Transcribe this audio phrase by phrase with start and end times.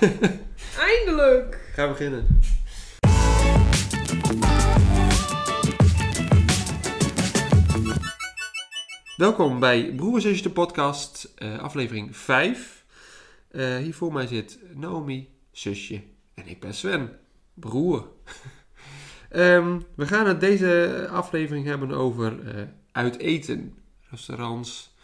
[0.78, 1.70] Eindelijk!
[1.72, 2.40] Ga beginnen.
[9.16, 12.84] Welkom bij Broer Zusje de podcast, eh, aflevering 5.
[13.50, 16.02] Eh, hier voor mij zit Naomi, zusje,
[16.34, 17.18] en ik ben Sven,
[17.54, 18.08] broer.
[19.30, 22.62] Ehm, we gaan het deze aflevering hebben over eh
[22.92, 23.78] uit eten.
[24.10, 24.94] Restaurants,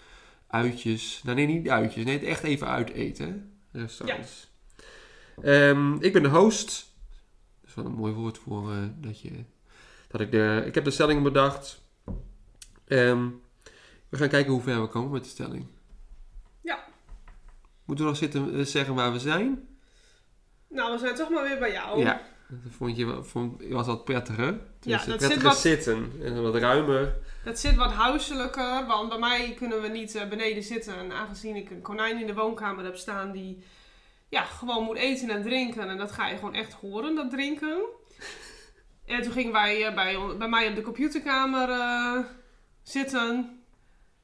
[0.46, 1.20] uitjes.
[1.24, 2.04] Nou nee, niet uitjes.
[2.04, 3.52] Nee, echt even uit eten.
[3.72, 4.54] Restaurants.
[5.42, 6.94] Ehm, ik ben de host.
[7.60, 9.30] Dat is wel een mooi woord voor eh, dat je...
[10.08, 11.80] Dat ik, de, ik heb de stellingen bedacht.
[12.84, 13.28] Ehm,
[14.08, 15.66] we gaan kijken hoe ver we komen met de stelling.
[16.60, 16.84] Ja.
[17.84, 19.68] Moeten we nog zitten eh, zeggen waar we zijn?
[20.68, 21.98] Nou, we zijn toch maar weer bij jou.
[22.00, 22.20] Ja.
[22.48, 24.44] Dat vond je, wel- vond, was dat prettiger?
[24.46, 26.12] Ja, Tenminste, dat prettiger zit wat- zitten.
[26.22, 27.14] En wat ruimer.
[27.44, 30.96] Het zit wat huiselijker, want bij mij kunnen we niet eh, beneden zitten.
[30.98, 33.62] En aangezien ik een konijn in de woonkamer heb staan die
[34.28, 35.88] ja, gewoon moet eten en drinken.
[35.88, 37.76] En dat ga je gewoon echt horen, dat drinken.
[39.06, 42.18] En toen gingen wij eh, bij, bij mij op de computerkamer eh,
[42.82, 43.60] zitten.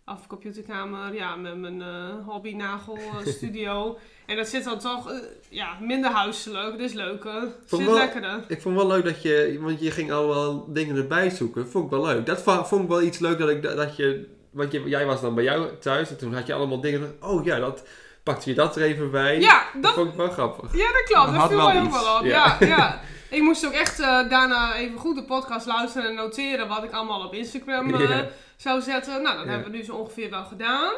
[0.06, 1.82] Of computerkamer, ja, met mijn
[2.26, 3.98] hobby nagel eh, studio.
[4.26, 5.12] en dat zit dan toch
[5.48, 7.40] ja, minder huiselijk, dus leuker.
[7.40, 8.44] Vond Zit wel- lekkerder.
[8.48, 11.68] Ik vond wel leuk dat je, want je ging allemaal dingen erbij zoeken.
[11.68, 12.26] Vond ik wel leuk.
[12.26, 15.34] Dat vond ik wel iets leuk dat ik dat je, want je, jij was dan
[15.34, 17.16] bij jou thuis en toen had je allemaal dingen.
[17.20, 17.84] Oh ja, dat
[18.22, 19.40] pakte je dat er even bij.
[19.40, 20.76] Ja, dat dat vond ik wel grappig.
[20.76, 21.26] Ja, dat klopt.
[21.26, 22.24] Dat Dat viel wel iets, wel op.
[22.24, 22.56] ja.
[22.60, 22.66] Ja.
[22.66, 26.84] Ja, Ik moest ook echt eh, daarna even goed de podcast luisteren en noteren wat
[26.84, 28.28] ik allemaal op Instagram eh, Ja.
[28.56, 29.22] zou zetten.
[29.22, 29.50] Nou, dat Ja.
[29.50, 30.92] hebben we nu zo ongeveer wel gedaan.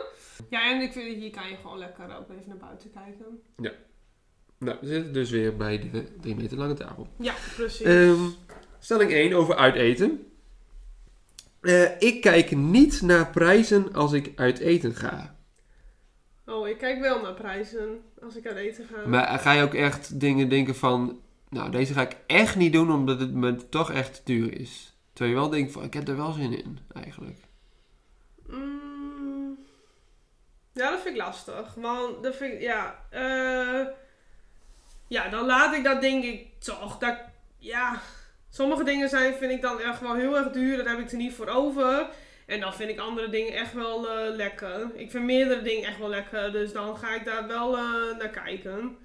[0.51, 3.27] Ja, en ik vind, hier kan je gewoon lekker ook even naar buiten kijken.
[4.59, 7.09] Nou, we zitten dus weer bij de 3 meter lange tafel.
[7.19, 7.81] Ja, precies.
[7.87, 8.21] Ehm,
[8.81, 10.27] stelling 1 over uiteten.
[11.61, 15.34] Eh, ik kijk niet naar prijzen als ik uit eten ga.
[16.47, 19.09] Oh, ik kijk wel naar prijzen als ik uit eten ga.
[19.09, 21.21] Maar ga je ook echt dingen denken van...
[21.49, 24.97] Nou, deze ga ik echt niet doen omdat het me toch echt duur is.
[25.13, 27.39] Terwijl je wel denkt van, ik heb er wel zin in, eigenlijk.
[28.47, 29.59] Mm,
[30.73, 31.75] ja, dat vind ik lastig.
[31.75, 33.87] Want dat vind ik, ja, eh,
[35.09, 36.99] ja, dan laat ik dat denk ik toch.
[36.99, 37.17] Dat,
[37.59, 38.01] ja,
[38.51, 40.77] sommige dingen zijn, vind ik dan echt wel heel erg duur.
[40.77, 42.09] Dat heb ik er niet voor over.
[42.47, 44.91] En dan vind ik andere dingen echt wel eh, lekker.
[44.95, 46.53] Ik vind meerdere dingen echt wel lekker.
[46.53, 48.97] Dus dan ga ik daar wel eh, naar kijken.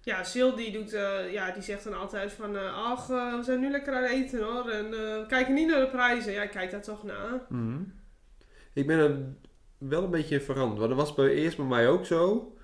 [0.00, 3.70] Ja, Sil die doet, eh, ja, die zegt dan altijd van, ach, we zijn nu
[3.70, 4.70] lekker aan het eten hoor.
[4.70, 6.32] En we kijken niet naar de prijzen.
[6.32, 7.40] Ja, ik kijk daar toch naar.
[7.48, 7.78] Mhm.
[8.72, 9.16] Ik ben er
[9.78, 10.78] wel een beetje veranderd.
[10.78, 12.55] Want dat was bij, eerst bij mij ook zo.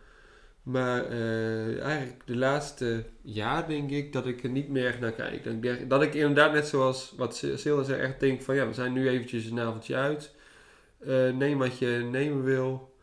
[0.62, 5.44] Maar eh, eigenlijk de laatste jaar denk ik dat ik er niet meer naar kijk.
[5.44, 8.72] Dat ik, dat ik inderdaad net zoals wat Silda zei echt denk van ja, we
[8.72, 10.34] zijn nu eventjes een avondje uit.
[10.98, 12.96] Eh, neem wat je nemen wil.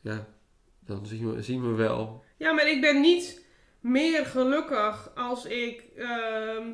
[0.00, 0.26] Ja,
[0.84, 2.24] dan zien we, zien we wel.
[2.36, 3.44] Ja, maar ik ben niet
[3.80, 6.68] meer gelukkig als ik ehm,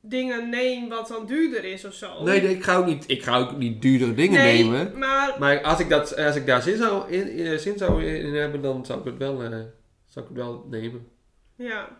[0.00, 2.22] dingen neem wat dan duurder is of zo.
[2.22, 4.98] Nee, ik ga ook niet, ik ga ook niet duurdere dingen Nee, nemen.
[4.98, 8.34] Maar Maar als ik, dat, als ik daar zin zou in, in- zin zou in
[8.34, 11.08] hebben, dan zou ik het wel, eh, zou ik het wel nemen.
[11.56, 11.96] ja.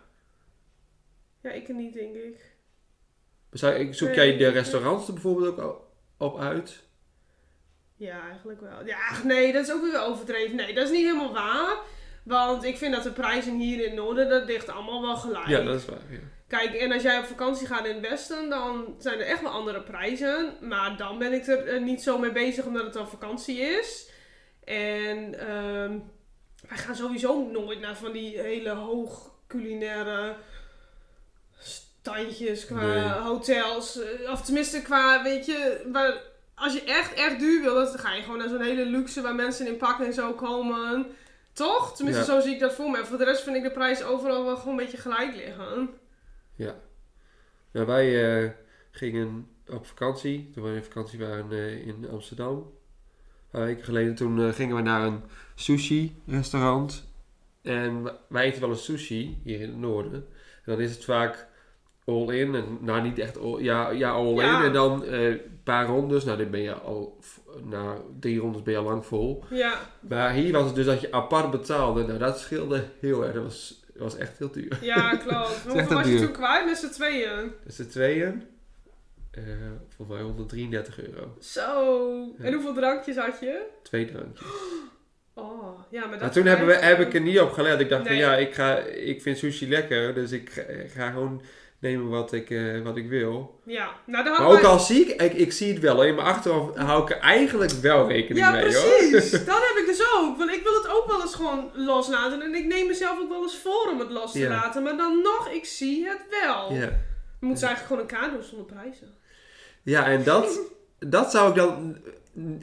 [1.41, 2.55] Ja, ik niet, denk ik.
[3.51, 5.81] Zou, zoek Nee, jij de restaurants er bijvoorbeeld ook
[6.17, 6.83] op uit?
[7.95, 8.85] Ja, eigenlijk wel.
[8.85, 10.55] Ja, nee, dat is ook weer overdreven.
[10.55, 11.77] Nee, dat is niet helemaal waar.
[12.23, 15.47] Want ik vind dat de prijzen hier in het noorden, dat ligt allemaal wel gelijk.
[15.47, 15.97] Ja, dat is waar.
[16.09, 16.17] Ja.
[16.49, 19.51] Kijk, en als jij op vakantie gaat in het westen, dan zijn er echt wel
[19.51, 20.53] andere prijzen.
[20.61, 24.09] Maar dan ben ik er eh, niet zo mee bezig omdat het al vakantie is.
[24.63, 25.97] En ehm,
[26.69, 30.35] wij gaan sowieso nooit naar van die hele hoog culinaire
[31.59, 33.09] standjes qua Nee.
[33.09, 33.99] hotels.
[34.01, 36.13] eh, Of tenminste qua, weet je, waar,
[36.55, 39.35] als je echt, echt duur wil, dan ga je gewoon naar zo'n hele luxe waar
[39.35, 41.07] mensen in pak en zo komen.
[41.53, 41.95] Toch?
[41.95, 42.39] Tenminste, Ja.
[42.39, 42.97] zo zie ik dat voor me.
[42.97, 45.89] En voor de rest vind ik de prijs overal wel gewoon een beetje gelijk liggen.
[47.71, 48.49] Nou, wij eh,
[48.91, 50.49] gingen op vakantie.
[50.53, 52.55] Toen we in vakantie waren eh, in Amsterdam.
[52.55, 52.65] Een
[53.51, 54.15] paar weken geleden.
[54.15, 55.21] Toen eh, gingen we naar een
[55.55, 57.07] sushi-restaurant.
[57.61, 60.13] En wij eten wel eens sushi hier in het noorden.
[60.65, 61.47] En dan is het vaak
[62.05, 62.55] all-in.
[62.55, 64.45] En, nou, niet echt all, ja, ja, all-in.
[64.45, 64.63] Ja.
[64.63, 66.23] En dan een paar rondes.
[66.23, 67.19] Nou, dan ben je al...
[67.63, 69.43] Na drie rondes ben je al lang vol.
[69.49, 72.05] Ja, Maar hier was het dus dat je apart betaalde.
[72.05, 73.33] Nou, dat scheelde heel erg.
[73.33, 74.77] Dat was, dat was echt heel duur.
[74.81, 75.61] ja klopt.
[75.67, 77.51] Hoeveel was je toen kwijt met z'n tweeën?
[77.65, 78.43] Dus de tweeën,
[79.31, 79.43] eh
[79.95, 81.35] voor mij 133 euro.
[81.39, 82.03] Zo.
[82.37, 82.43] Ja.
[82.45, 83.65] En hoeveel drankjes had je?
[83.83, 84.47] Twee drankjes.
[85.33, 87.79] Oh, ja, maar dat Maar toen hebben we, heb ik er niet op gelet.
[87.79, 88.11] Ik dacht Nee.
[88.21, 90.13] van ja, ik, ga, ik vind sushi lekker.
[90.13, 91.41] Dus ik ga, ik ga gewoon
[91.79, 93.61] nemen wat ik, eh, wat ik wil.
[93.65, 96.03] Ja, nou daar Maar ook wij- al zie ik, ik, ik zie het wel.
[96.03, 99.31] In mijn achterhoofd hou ik er eigenlijk wel rekening Ja, mee precies.
[99.31, 99.45] hoor.
[99.53, 100.37] Dat heb ik dus ook.
[100.37, 102.41] Want ik wil het ook wel eens gewoon loslaten.
[102.41, 104.49] En ik neem mezelf ook wel eens voor om het los te Ja.
[104.49, 104.83] laten.
[104.83, 106.73] Maar dan nog, ik zie het wel.
[106.73, 106.89] Ja.
[107.39, 109.07] Je moet ze eigenlijk gewoon een kaart doen zonder prijzen.
[109.83, 110.59] ja, en dat,
[110.99, 111.97] dat zou ik dan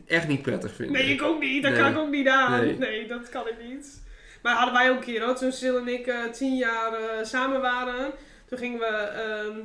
[0.07, 0.95] echt niet prettig vinden.
[0.95, 1.63] Nee, ik ook niet.
[1.63, 1.81] Dat Nee.
[1.81, 2.61] kan ik ook niet aan.
[2.61, 2.79] Nee.
[2.79, 3.07] Nee.
[3.09, 4.03] dat kan ik niet.
[4.43, 5.35] Maar hadden wij ook een keer hoor.
[5.35, 8.13] Toen Sil en ik eh, tien jaar eh, samen waren.
[8.46, 8.87] Toen gingen we...
[8.87, 9.64] ehm,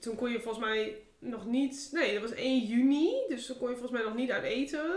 [0.00, 1.88] toen kon je volgens mij nog niet...
[1.92, 3.14] Nee, dat was 1 juni.
[3.28, 4.96] Dus toen kon je volgens mij nog niet uit eten.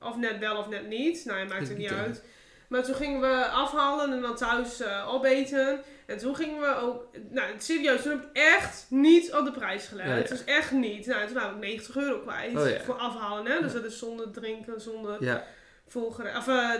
[0.00, 1.24] Of net wel of net niet.
[1.24, 2.24] Nou, het maakt het niet uit.
[2.68, 5.80] Maar toen gingen we afhalen en dan thuis eh, opeten.
[6.06, 7.06] En toen gingen we ook...
[7.30, 10.06] Nou, serieus, toen heb ik echt niet op de prijs gelet.
[10.06, 10.22] Ja, ja.
[10.22, 11.06] Dus echt niet.
[11.06, 12.56] Nou, toen waren we 90 euro kwijt.
[12.56, 12.80] Oh, ja.
[12.80, 13.60] Voor afhalen, hè.
[13.60, 15.44] Dus dat is zonder drinken, zonder Ja,
[15.86, 16.36] volgere...
[16.38, 16.72] Of eh,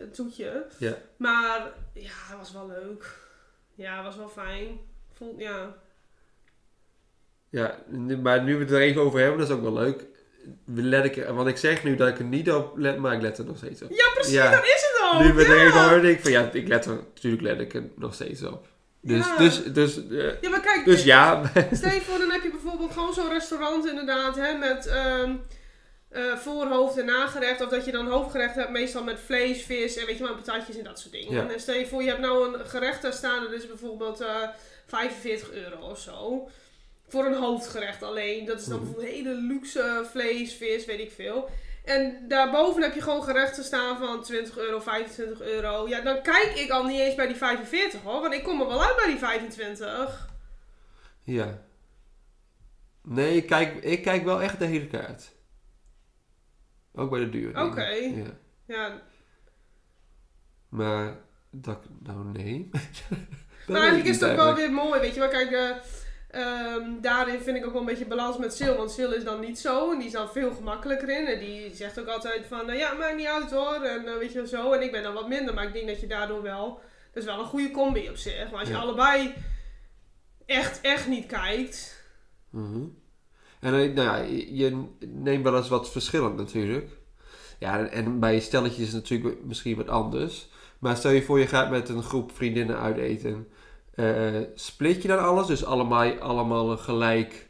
[0.00, 0.66] een toetje.
[0.78, 0.96] Ja.
[1.16, 1.60] Maar
[1.92, 3.18] ja, het was wel leuk.
[3.74, 4.78] Ja, het was wel fijn.
[5.16, 5.74] Voel, ja.
[7.48, 7.78] ja,
[8.22, 10.04] maar nu we het er even over hebben, dat is ook wel leuk.
[10.74, 13.22] Let ik, er- want ik zeg nu dat ik er niet op let, maar ik
[13.22, 13.90] let er nog steeds op.
[13.90, 14.50] ja, precies, Ja.
[14.50, 15.20] dat is het ook.
[15.22, 17.60] nu we het er even over denk ik van ja, ik let er, natuurlijk let
[17.60, 18.66] ik er nog steeds op.
[19.00, 19.36] Dus, Ja.
[19.36, 21.42] dus, dus, eh, Ja, maar kijk, dus ja,
[21.72, 25.34] Stel je voor, dan heb je bijvoorbeeld gewoon zo'n restaurant inderdaad, hè, met ehm,
[26.08, 27.60] eh, voorhoofd en nagerecht.
[27.62, 30.76] Of dat je dan hoofdgerecht hebt, meestal met vlees, vis en weet je maar, patatjes
[30.78, 31.32] en dat soort dingen.
[31.32, 31.48] Ja.
[31.52, 34.48] En stel je voor, je hebt nou een gerecht daar staan, dat is bijvoorbeeld eh
[34.86, 36.48] 45 euro of zo.
[37.08, 38.44] Voor een hoofdgerecht alleen.
[38.44, 38.84] Dat is dan Mhm.
[38.84, 41.48] bijvoorbeeld hele luxe vlees, vis, weet ik veel.
[41.84, 45.88] En daarboven heb je gewoon gerechten staan van 20 euro, 25 euro.
[45.88, 48.66] Ja, dan kijk ik al niet eens bij die 45 hoor, want ik kom er
[48.66, 50.28] wel uit bij die 25.
[51.22, 51.64] ja.
[53.08, 55.32] Nee, ik kijk, ik kijk wel echt de hele kaart.
[56.94, 57.62] Ook bij de duur.
[57.64, 57.88] Oké.
[57.90, 58.24] Ja.
[58.66, 59.02] Ja,
[60.68, 61.16] Maar,
[61.50, 62.70] dat, nou nee.
[63.66, 65.28] Maar eigenlijk is het ook wel weer mooi, weet je wel.
[65.28, 65.70] Kijk, eh,
[66.30, 68.76] ehm, daarin vind ik ook wel een beetje balans met Sil.
[68.76, 71.26] Want Sil is dan niet zo en die is dan veel gemakkelijker in.
[71.26, 73.74] En die zegt ook altijd van, eh, ja, maakt niet uit hoor.
[73.82, 74.72] En eh, weet je wel zo.
[74.72, 76.80] En ik ben dan wat minder, maar ik denk dat je daardoor wel...
[77.12, 78.50] Dat is wel een goede combi op zich.
[78.50, 78.80] Maar als je Ja.
[78.80, 79.34] allebei
[80.46, 82.04] echt, echt niet kijkt...
[82.50, 82.82] Mhm.
[83.60, 86.90] En eh, nou ja, je je neemt wel eens wat verschillend natuurlijk.
[87.58, 90.48] Ja, en- en bij stelletjes is het natuurlijk misschien wat anders.
[90.78, 93.48] Maar stel je voor je gaat met een groep vriendinnen uit eten.
[93.96, 95.46] Eh, split je dan alles?
[95.46, 97.46] Dus allemaal, allemaal een gelijk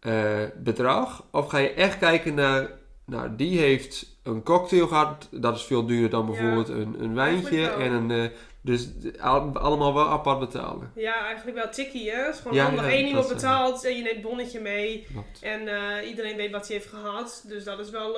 [0.00, 1.24] eh, bedrag?
[1.32, 2.70] Of ga je echt kijken naar...
[3.06, 5.28] Nou, die heeft een cocktail gehad.
[5.30, 6.26] Dat is veel duurder dan Ja.
[6.30, 7.68] bijvoorbeeld een, een wijntje.
[7.68, 8.10] En een...
[8.10, 8.30] eh,
[8.60, 8.88] dus
[9.20, 10.92] al- allemaal wel apart betalen.
[10.94, 12.24] Ja, eigenlijk wel tikkie, hè.
[12.24, 12.84] Het is gewoon Ja, handig.
[12.84, 15.06] ja, Eén iemand betaalt en je neemt bonnetje mee.
[15.12, 15.42] Klopt.
[15.42, 15.60] En
[16.04, 17.44] iedereen weet wat hij heeft gehad.
[17.48, 18.16] Dus dat is wel,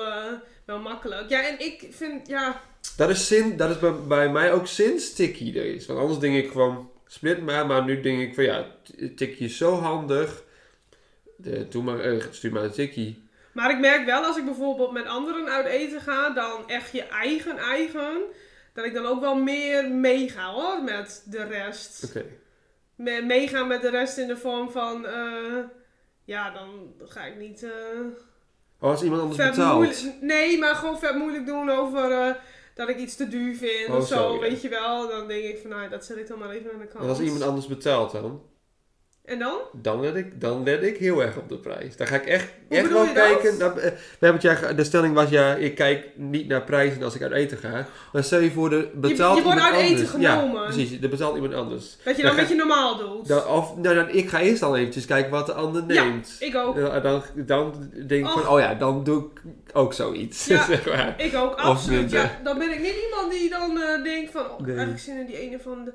[0.65, 1.29] wel makkelijk.
[1.29, 2.61] Ja, en ik vind, ja...
[2.97, 5.85] Dat is, zin, dat is bij, bij mij ook sinds Tikkie er is.
[5.85, 7.65] Want anders denk ik gewoon, split maar.
[7.65, 10.43] Maar nu denk ik van ja, t- Tikkie is zo handig.
[11.35, 13.27] De, doe maar, eh, stuur maar een Tikkie.
[13.51, 17.03] Maar ik merk wel als ik bijvoorbeeld met anderen uit eten ga, dan echt je
[17.03, 18.17] eigen eigen,
[18.73, 22.03] dat ik dan ook wel meer meega hoor met de rest.
[22.05, 22.25] Oké.
[22.95, 25.57] Me- meegaan met de rest in de vorm van, eh,
[26.25, 27.69] ja, dan ga ik niet eh
[28.81, 30.21] Oh, als iemand anders betaalt.
[30.21, 32.37] nee, maar gewoon vet moeilijk doen over
[32.75, 34.39] dat ik iets te duur vind Oh, of zo, zo, ja.
[34.39, 35.07] weet je wel.
[35.07, 37.03] Dan denk ik van, nou, dat zet ik dan maar even aan de kant.
[37.03, 38.41] En als iemand anders betaalt dan,
[39.29, 39.57] En dan?
[39.73, 41.95] dan let ik, dan let ik heel erg op de prijs.
[41.95, 43.57] Dan ga ik echt, Hoe echt wel kijken.
[43.57, 47.21] We hebben het ja, de stelling was ja, ik kijk niet naar prijzen als ik
[47.21, 47.87] uit eten ga.
[48.13, 50.61] Maar stel je voor, de betaalt je wordt uit eten genomen.
[50.61, 51.01] Ja, precies.
[51.01, 51.97] Er betaalt iemand anders.
[52.03, 53.27] Dat je Dan dan wat je normaal doet.
[53.27, 56.03] Dan, of, nou, dan, ik ga eerst dan eventjes kijken wat de ander Ja.
[56.03, 56.35] neemt.
[56.39, 56.77] ik ook.
[56.77, 59.41] Ja, dan, dan denk ik van, oh ja, dan doe ik
[59.73, 60.45] ook zoiets.
[60.45, 60.65] Ja.
[60.69, 61.13] zeg maar.
[61.17, 62.11] Ik ook, absoluut.
[62.11, 64.67] Ja, dan ben ik niet iemand die dan eh, denkt van, oh, Nee.
[64.67, 65.91] eigenlijk zin in die ene van, de,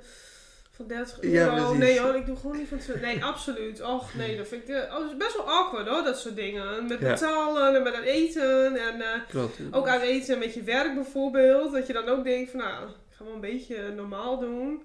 [0.77, 1.75] van 30 Ja, euro.
[1.75, 3.81] nee hoor, ik doe gewoon niet van twee- Nee, absoluut.
[3.83, 6.87] Och nee, dat vind ik eh, oh, is best wel awkward hoor, dat soort dingen.
[6.87, 7.09] Met Ja.
[7.13, 9.59] betalen en met het eten en eh, Klopt.
[9.71, 11.73] ook uit eten met je werk bijvoorbeeld.
[11.73, 14.83] Dat je dan ook denkt van, nou, ik ga wel een beetje normaal doen.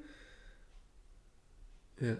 [1.95, 2.15] Ja.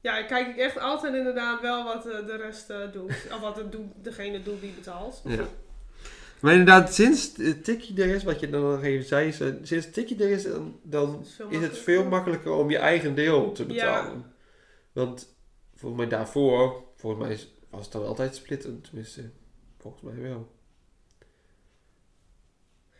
[0.00, 3.12] Ja, kijk ik echt altijd inderdaad wel wat eh, de rest doet.
[3.32, 5.20] Of wat het doet, degene doet die betaalt.
[5.24, 5.44] Ja.
[6.40, 9.90] Maar inderdaad, sinds Tikkie er is, wat je dan nog even zei, is, eh, sinds
[9.90, 14.32] Tikkie er is, dan, dan is het veel makkelijker om je eigen deel te betalen.
[14.92, 15.34] Want
[15.74, 17.38] volgens mij daarvoor, volgens mij
[17.70, 19.30] was het dan altijd splitten, tenminste,
[19.80, 20.56] volgens mij wel.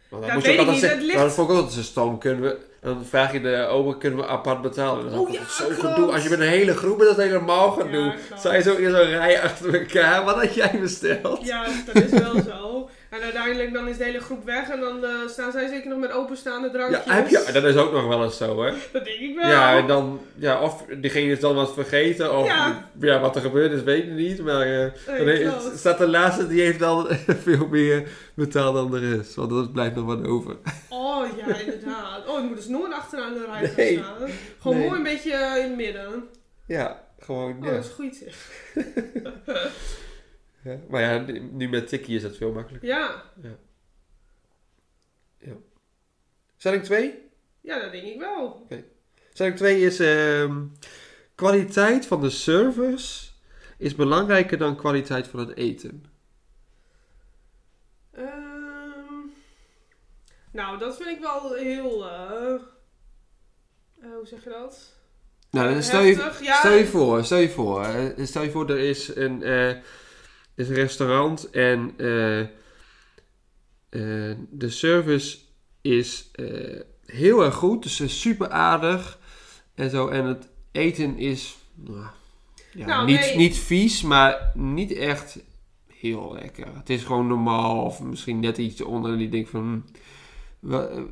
[0.09, 1.83] Want dan Ja, moest je ook altijd zeggen, maar dan ligt- vond ik altijd zo
[1.83, 5.12] stom, kunnen we, dan vraag je de oma, kunnen we apart betalen?
[5.12, 6.12] Is Oh ja, zo gedoe.
[6.12, 7.78] Als je met een hele groep bent, dat helemaal.
[7.78, 8.38] Ja, klopt.
[8.40, 11.47] Sta je zo in zo'n rij achter elkaar, wat had jij besteld?
[11.47, 12.67] Ja, dat is wel zo.
[13.10, 15.98] En uiteindelijk dan is de hele groep weg en dan eh, staan zij zeker nog
[15.98, 17.14] met openstaande Ja, drankjes.
[17.14, 18.72] heb je, dat is ook nog wel eens zo, hè?
[18.92, 19.48] Dat denk ik wel.
[19.50, 23.20] Ja, en dan, ja, of diegene is dan wat vergeten, of ja, Ja.
[23.20, 24.42] wat er gebeurd is, weet ik niet.
[24.42, 24.66] Maar
[25.06, 27.06] eh, Nee, dan staat de laatste, die heeft dan
[27.46, 29.34] veel meer betaald dan de rest.
[29.34, 30.56] Want er blijft nog wat over.
[30.88, 32.26] Oh ja, inderdaad.
[32.28, 34.28] Oh, ik moet dus nooit achteraan de rij gaan staan.
[34.60, 34.86] Gewoon Nee.
[34.86, 36.24] mooi een beetje eh, in het midden.
[36.66, 37.70] Ja, gewoon, Oh, ja.
[37.74, 38.36] dat is goed zeg.
[40.64, 40.78] ja.
[40.88, 41.18] Maar ja,
[41.52, 42.88] nu met Tikkie is dat veel makkelijker.
[42.88, 43.22] Ja.
[46.58, 47.28] Stelling 2?
[47.60, 48.66] ja, dat denk ik wel.
[49.32, 50.64] Stelling 2 is, ehm,
[51.34, 53.30] kwaliteit van de service
[53.78, 56.04] is belangrijker dan kwaliteit van het eten.
[58.12, 59.26] Ehm,
[60.52, 62.08] nou, dat vind ik wel heel...
[62.08, 62.54] eh,
[64.00, 64.96] eh, hoe zeg je dat?
[65.50, 66.58] Nou, stel je, Heftig, ja.
[66.58, 67.86] Stel je voor, stel je voor,
[68.16, 69.42] stel je voor er is een,
[70.58, 72.48] is een restaurant en eh, eh,
[74.50, 75.38] de service
[75.80, 79.18] is eh, heel erg goed, dus super aardig
[79.74, 80.08] en zo.
[80.08, 82.06] En het eten is nou,
[82.72, 83.36] ja, Nou, niet, nee.
[83.36, 85.38] niet vies, maar niet echt
[85.86, 86.66] heel lekker.
[86.76, 89.84] Het is gewoon normaal of misschien net iets onder die denkt van...
[90.60, 91.04] hm,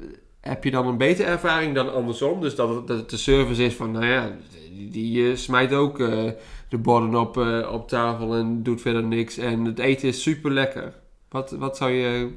[0.46, 2.40] heb je dan een betere ervaring dan andersom?
[2.40, 4.36] Dus dat, het- dat het de service is van, nou ja,
[4.70, 6.30] die, die eh, smijt ook eh,
[6.68, 9.36] de borden op, eh, op tafel en doet verder niks.
[9.38, 10.92] En het eten is super lekker.
[11.28, 12.30] Wat, wat zou je...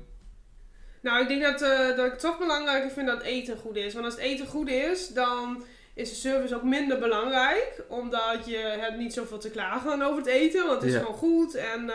[1.02, 1.60] Nou, ik denk dat,
[1.98, 3.94] dat ik het toch belangrijker vind dat eten goed is.
[3.94, 5.64] Want als het eten goed is, dan
[5.94, 7.84] is de service ook minder belangrijk.
[7.88, 10.66] Omdat je hebt niet zoveel te klagen over het eten.
[10.68, 11.00] Want het is Ja.
[11.00, 11.56] gewoon goed.
[11.56, 11.90] En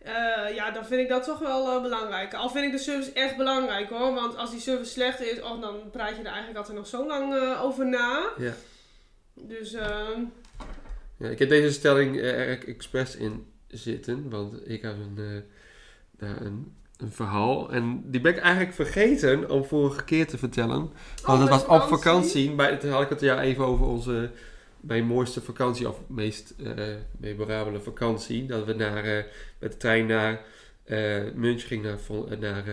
[0.00, 2.34] eh, ja, dan vind ik dat toch wel eh, belangrijk.
[2.34, 4.14] Al vind ik de service echt belangrijk hoor.
[4.14, 7.06] Want als die service slecht is, oh, dan praat je er eigenlijk altijd nog zo
[7.06, 8.30] lang eh, over na.
[8.38, 8.52] Ja.
[9.34, 9.70] Dus
[11.16, 15.44] Ja, ik heb deze stelling er expres in zitten, want ik heb een,
[16.18, 17.72] een, een verhaal.
[17.72, 20.78] En die ben ik eigenlijk vergeten om vorige keer te vertellen.
[20.78, 20.92] Want
[21.24, 22.54] oh, het was op vakantie.
[22.54, 24.30] Bij, toen had ik het ja even over onze,
[24.80, 26.84] mijn mooiste vakantie, of meest eh,
[27.18, 28.46] memorabele vakantie.
[28.46, 29.24] Dat we naar, eh,
[29.58, 30.40] met de trein naar
[30.84, 31.98] eh München gingen,
[32.40, 32.64] naar,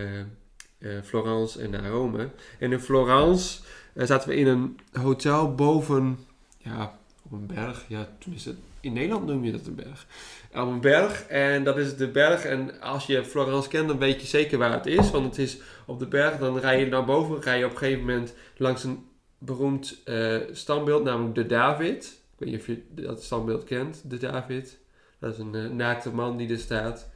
[0.78, 2.28] naar Florence en naar Rome.
[2.58, 3.60] En in Florence
[3.94, 6.18] zaten we in een hotel boven,
[6.58, 7.84] ja, op een berg.
[7.88, 10.06] Ja, tenminste, in Nederland noem je dat een berg.
[10.52, 12.44] Op een berg, en dat is de berg.
[12.44, 15.10] En als je Florence kent, dan weet je zeker waar het is.
[15.10, 17.78] Want het is op de berg, dan rij je naar boven, rij je op een
[17.78, 19.06] gegeven moment langs een
[19.38, 22.04] beroemd eh, standbeeld, namelijk de David.
[22.04, 24.78] Ik weet niet of je dat standbeeld kent, de David.
[25.18, 27.08] Dat is een eh, naakte man die er staat.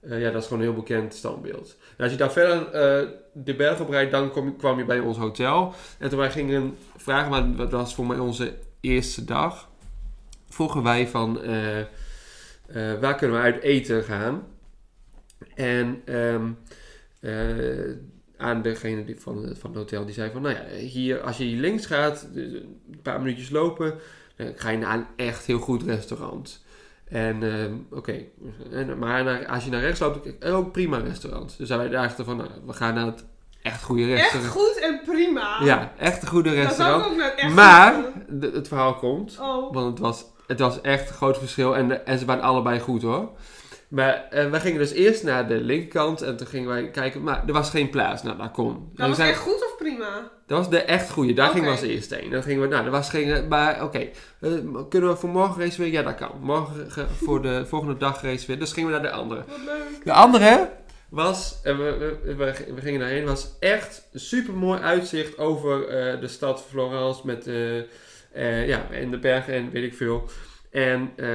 [0.00, 1.76] Eh, ja, dat is gewoon een heel bekend standbeeld.
[1.96, 2.70] En als je daar verder
[3.32, 5.74] de berg op rijdt, dan kom, kwam je bij ons hotel.
[5.98, 9.68] En toen wij gingen vragen, maar dat was voor mij onze eerste dag,
[10.48, 11.40] vroegen wij van
[13.00, 14.46] waar kunnen we uit eten gaan?
[15.54, 16.02] En
[17.20, 17.94] eh,
[18.38, 21.44] aan degene die van, van het hotel, die zei van, nou ja, hier, als je
[21.44, 23.94] hier links gaat, dus een paar minuutjes lopen,
[24.36, 26.64] dan ga je naar een echt heel goed restaurant.
[27.08, 28.18] En ehm, oké,
[28.98, 31.54] maar naar- als je naar rechts loopt, ook prima restaurant.
[31.58, 33.24] Dus wij dachten van, nou, we gaan naar het
[33.62, 34.52] echt goede echt restaurant.
[34.52, 35.64] goed en prima.
[35.64, 37.04] Ja, echt een goede Dat restaurant.
[37.06, 38.04] ook net echt Maar,
[38.40, 39.72] het verhaal komt, Oh.
[39.74, 43.02] want het was, het was echt een groot verschil en, en ze waren allebei goed
[43.02, 43.30] hoor.
[43.88, 47.42] Maar eh, wij gingen dus eerst naar de linkerkant en toen gingen wij kijken, maar
[47.46, 48.22] er was geen plaats.
[48.22, 48.68] Nou, daar kon.
[48.74, 50.30] En Dat we was zijn- echt goed of prima?
[50.46, 52.30] dat was de echt goede, daar gingen we als eerste heen.
[52.30, 53.98] Dan gingen we, nou, er was geen, maar oké,
[54.40, 54.50] eh,
[54.88, 55.92] kunnen we voor morgen reserveren?
[55.92, 56.30] Ja, dat kan.
[56.40, 58.60] Morgen ge- voor de volgende dag reserveren.
[58.60, 59.44] Dus gingen we naar de andere.
[59.48, 60.04] Wat leuk.
[60.04, 60.70] De andere
[61.08, 65.88] was, en we, we, we, we gingen daarheen, was echt een super mooi uitzicht over
[65.88, 67.78] eh, de stad Florence met eh,
[68.32, 70.24] eh, ja, en de bergen en weet ik veel.
[70.70, 71.28] En eh,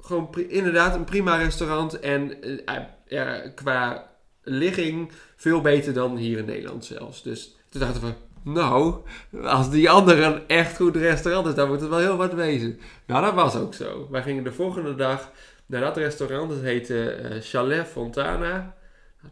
[0.00, 4.10] gewoon inderdaad een prima restaurant en eh, eh, ja, qua
[4.42, 7.22] ligging veel beter dan hier in Nederland zelfs.
[7.22, 8.94] Dus toen dachten we, nou,
[9.42, 12.80] als die andere een echt goed restaurant is, dan moet het wel heel wat wezen.
[13.06, 14.08] Nou, dat was ook zo.
[14.10, 15.30] Wij gingen de volgende dag
[15.66, 16.50] naar dat restaurant.
[16.50, 18.76] Dat heette eh, Chalet Fontana.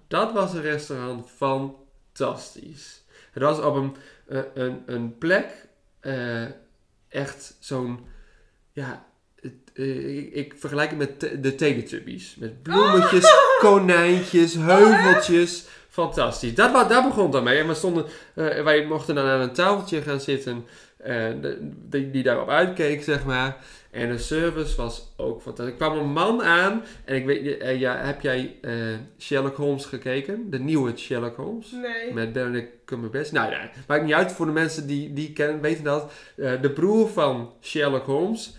[0.07, 3.05] Dat was een restaurant fantastisch.
[3.33, 3.97] Het was op een,
[4.55, 5.69] een, een plek,
[7.09, 8.07] echt zo'n,
[8.73, 9.08] ja,
[9.78, 12.37] ik, ik vergelijk het met te- de Teletubbies.
[12.38, 15.64] Met bloemetjes, konijntjes, heuveltjes.
[15.88, 16.54] Fantastisch.
[16.54, 17.58] Dat, daar begon het dan mee.
[17.58, 18.04] En we stonden,
[18.35, 20.64] eh, wij mochten dan aan een tafeltje gaan zitten
[20.97, 21.58] eh, de-
[21.88, 23.56] die, die daarop uitkeek, zeg maar.
[23.90, 25.73] En de service was ook fantastisch.
[25.75, 26.82] Er kwam een man aan.
[27.04, 28.73] En ik weet, niet, eh, ja, heb jij eh,
[29.18, 30.50] Sherlock Holmes gekeken?
[30.50, 31.70] De nieuwe Sherlock Holmes?
[31.70, 32.12] Nee.
[32.14, 33.32] Met Benedict Cumberbatch.
[33.32, 36.12] Nou ja, maakt niet uit voor de mensen die, die kennen, weten dat.
[36.37, 38.56] Eh, de broer van Sherlock Holmes,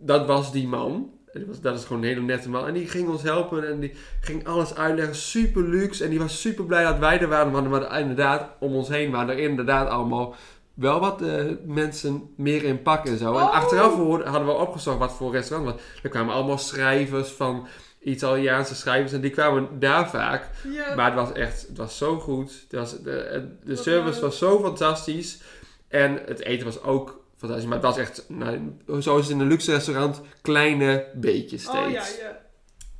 [0.00, 1.10] dat was die man.
[1.32, 2.66] Die was, dat is gewoon een hele nette man.
[2.66, 5.14] En die ging ons helpen en die ging alles uitleggen.
[5.14, 6.04] Super luxe.
[6.04, 7.52] En die was super blij dat wij er waren.
[7.52, 10.34] Maar, maar inderdaad, om ons heen waren er inderdaad allemaal
[10.74, 13.26] wel wat eh, mensen meer in pak en zo.
[13.36, 13.52] En Oh.
[13.54, 13.94] achteraf
[14.24, 15.80] hadden we opgezocht wat voor restaurant was.
[16.02, 17.66] Er kwamen allemaal schrijvers van
[18.00, 19.12] Italiaanse schrijvers.
[19.12, 20.48] En die kwamen daar vaak.
[20.96, 22.52] Maar het was echt, het was zo goed.
[22.68, 25.40] Het was, de de service was zo fantastisch.
[25.88, 27.68] En het eten was ook fantastisch.
[27.68, 31.78] Maar het was echt, nou, zoals in een luxe restaurant, kleine beetjes steeds.
[31.78, 32.40] oh ja, ja.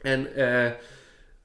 [0.03, 0.67] En, eh,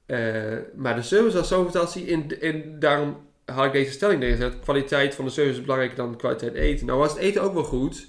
[0.06, 2.10] eh, maar de service was zo fantastisch.
[2.10, 4.60] En, en daarom had ik deze stelling neergezet.
[4.60, 6.86] Kwaliteit van de service is belangrijker dan de kwaliteit eten.
[6.86, 8.06] Nou was het eten ook wel goed.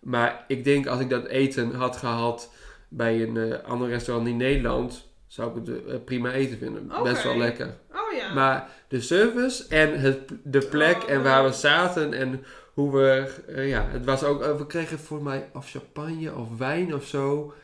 [0.00, 2.52] Maar ik denk als ik dat eten had gehad
[2.88, 5.08] bij een eh, ander restaurant in Nederland...
[5.26, 6.92] zou ik het prima eten vinden.
[7.02, 7.76] Best wel lekker.
[7.90, 8.34] Oh ja.
[8.34, 12.44] Maar de service en het, de plek Oh, en waar we zaten en
[12.76, 13.34] hoe we...
[13.54, 14.42] eh, ja, het was ook...
[14.42, 17.54] eh, we kregen voor mij of champagne of wijn of zo.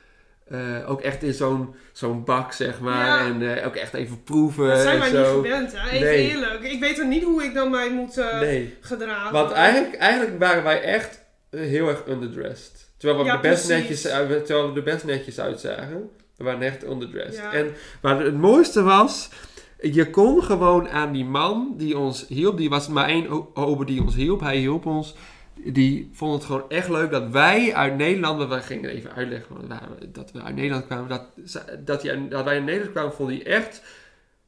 [0.48, 3.06] Eh, ook echt in zo'n zo'n bak, zeg maar.
[3.06, 3.26] Ja.
[3.26, 5.88] En ook echt even proeven dat zijn wij niet gewend, hè?
[5.90, 6.30] Even Nee.
[6.30, 6.62] eerlijk.
[6.62, 8.76] Ik weet er niet hoe ik dan mij moet nee.
[8.80, 9.32] gedragen.
[9.32, 12.90] Want eigenlijk, eigenlijk waren wij echt heel erg underdressed.
[12.96, 16.10] Terwijl we, Ja, er best netjes, terwijl we er best netjes uitzagen.
[16.36, 17.36] We waren echt underdressed.
[17.36, 17.52] Ja.
[17.52, 19.28] En, maar het mooiste was...
[19.82, 22.56] Je kon gewoon aan die man die ons hielp...
[22.56, 24.40] Die was maar één ober die ons hielp.
[24.40, 25.14] Hij hielp ons.
[25.64, 28.38] Die vond het gewoon echt leuk dat wij uit Nederland...
[28.38, 31.08] Want wij gingen even uitleggen we dat we uit Nederland kwamen.
[31.08, 31.24] Dat,
[31.84, 33.82] dat, hij, dat wij in Nederland kwamen vond hij echt...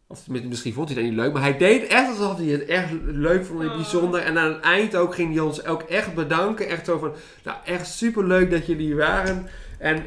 [0.07, 1.33] Of misschien vond hij dat niet leuk.
[1.33, 3.75] Maar hij deed echt alsof hij het echt leuk vond en Oh.
[3.75, 4.21] bijzonder.
[4.21, 6.69] En aan het eind ook ging hij ons ook echt bedanken.
[6.69, 7.13] Echt zo van...
[7.45, 9.47] Nou, echt super leuk dat jullie hier waren.
[9.79, 10.07] En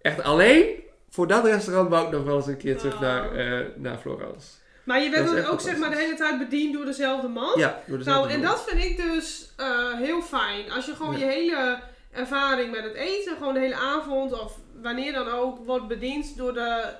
[0.00, 0.82] echt alleen...
[1.14, 3.00] Voor dat restaurant wou ik nog wel eens een keer terug Oh.
[3.00, 4.48] naar, eh, naar Florence.
[4.84, 7.52] Maar je werd ook zeg maar de hele tijd bediend door dezelfde man?
[7.56, 8.50] Ja, door Nou, dezelfde en man.
[8.50, 10.70] dat vind ik dus eh, heel fijn.
[10.72, 11.18] Als je gewoon Ja.
[11.18, 11.78] je hele
[12.12, 14.52] ervaring met het eten, gewoon de hele avond of
[14.82, 16.52] wanneer dan ook, wordt bediend door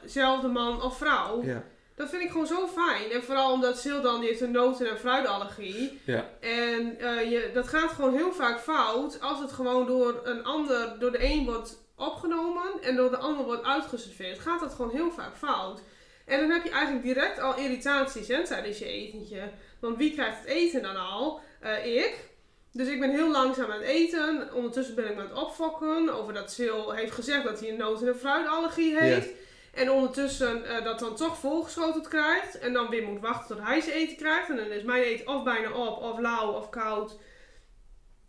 [0.02, 1.42] dezelfde man of vrouw.
[1.44, 1.62] Ja,
[1.97, 3.11] Dat vind ik gewoon zo fijn.
[3.11, 6.00] En vooral omdat Sil dan, die heeft een noten- en fruitallergie.
[6.04, 10.44] ja, En eh, je, dat gaat gewoon heel vaak fout als het gewoon door een
[10.44, 14.39] ander, door de een wordt opgenomen en door de ander wordt uitgeserveerd.
[14.39, 15.81] Gaat dat gewoon heel vaak fout.
[16.25, 19.51] En dan heb je eigenlijk direct al irritaties hè, tijdens je etentje.
[19.81, 21.41] Want wie krijgt het eten dan al?
[21.61, 22.33] Eh, ik.
[22.73, 24.55] Dus ik ben heel langzaam aan het eten.
[24.55, 28.09] Ondertussen ben ik aan het opfokken over dat Sil heeft gezegd dat hij een noten-
[28.09, 29.28] en fruitallergie heeft.
[29.75, 32.59] En ondertussen eh, dat dan toch volgeschoteld krijgt.
[32.59, 34.49] En dan weer moet wachten tot hij zijn eten krijgt.
[34.49, 37.17] En dan is mijn eten of bijna op, of lauw, of koud.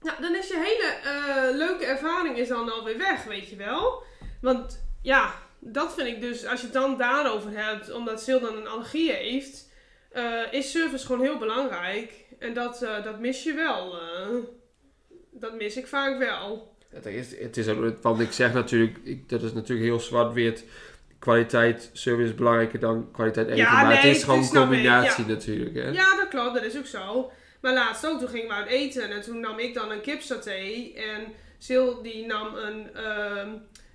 [0.05, 4.03] Nou, dan is je hele eh, leuke ervaring is dan alweer weg, weet je wel.
[4.41, 8.57] Want ja, dat vind ik dus, als je het dan daarover hebt, omdat Sil dan
[8.57, 9.69] een allergie heeft,
[10.11, 12.13] eh, is service gewoon heel belangrijk.
[12.39, 13.95] En dat, eh, dat mis je wel.
[15.31, 16.75] dat mis ik vaak wel.
[16.89, 17.67] Het is, het is
[18.01, 20.65] want ik zeg natuurlijk, ik, dat is natuurlijk heel zwart-wit.
[21.19, 23.57] Kwaliteit, service is belangrijker dan kwaliteit eten.
[23.57, 25.29] Ja, maar het nee, is gewoon een combinatie ja.
[25.29, 25.75] natuurlijk.
[25.75, 25.89] Hè?
[25.89, 27.31] Ja, dat klopt, dat is ook zo.
[27.65, 30.91] Maar laatst ook, toen gingen we uit eten en toen nam ik dan een kipsaté.
[30.95, 31.33] En
[31.65, 33.49] Sil die nam een, ehm,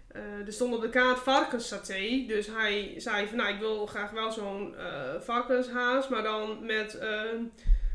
[0.08, 2.24] eh, er stond op de kaart varkenssaté.
[2.26, 6.98] Dus hij zei van, nou ik wil graag wel zo'n eh, varkenshaas, maar dan met
[6.98, 7.36] ehm,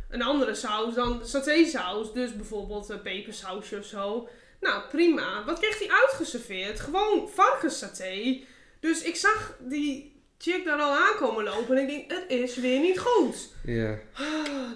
[0.09, 2.13] een andere saus dan satésaus.
[2.13, 4.27] Dus bijvoorbeeld een pepersausje of zo.
[4.59, 5.43] Nou, prima.
[5.45, 6.79] Wat kreeg hij uitgeserveerd?
[6.79, 8.41] Gewoon varkenssaté.
[8.79, 12.79] Dus ik zag die chick daar al aankomen lopen en ik denk, het is weer
[12.79, 13.49] niet goed.
[13.63, 13.97] Ja.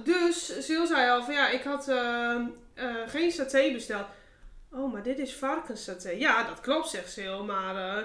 [0.03, 2.35] Dus Sil zei al van ja, ik had eh,
[2.73, 4.05] eh, geen saté besteld.
[4.71, 6.09] Oh, maar dit is varkenssaté.
[6.09, 7.39] Ja, dat klopt, zegt Sil.
[7.43, 8.03] Maar eh,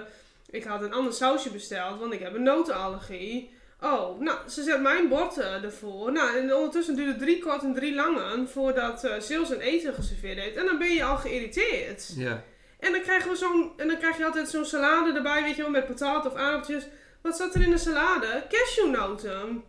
[0.49, 3.53] ik had een ander sausje besteld, want ik heb een notenallergie.
[3.81, 6.11] Oh, nou, ze zet mijn bord eh, ervoor.
[6.11, 10.39] Nou, en ondertussen duurde drie kort en drie langen voordat eh Sil zijn eten geserveerd
[10.39, 10.55] heeft.
[10.55, 12.13] En dan ben je al geïrriteerd.
[12.15, 12.43] Ja.
[12.79, 15.61] En dan krijgen we zo'n, en dan krijg je altijd zo'n salade erbij, weet je
[15.61, 16.87] wel, met patat of aardappeltjes.
[17.25, 18.43] Wat zat er in de salade?
[18.49, 19.63] Cashewnoten.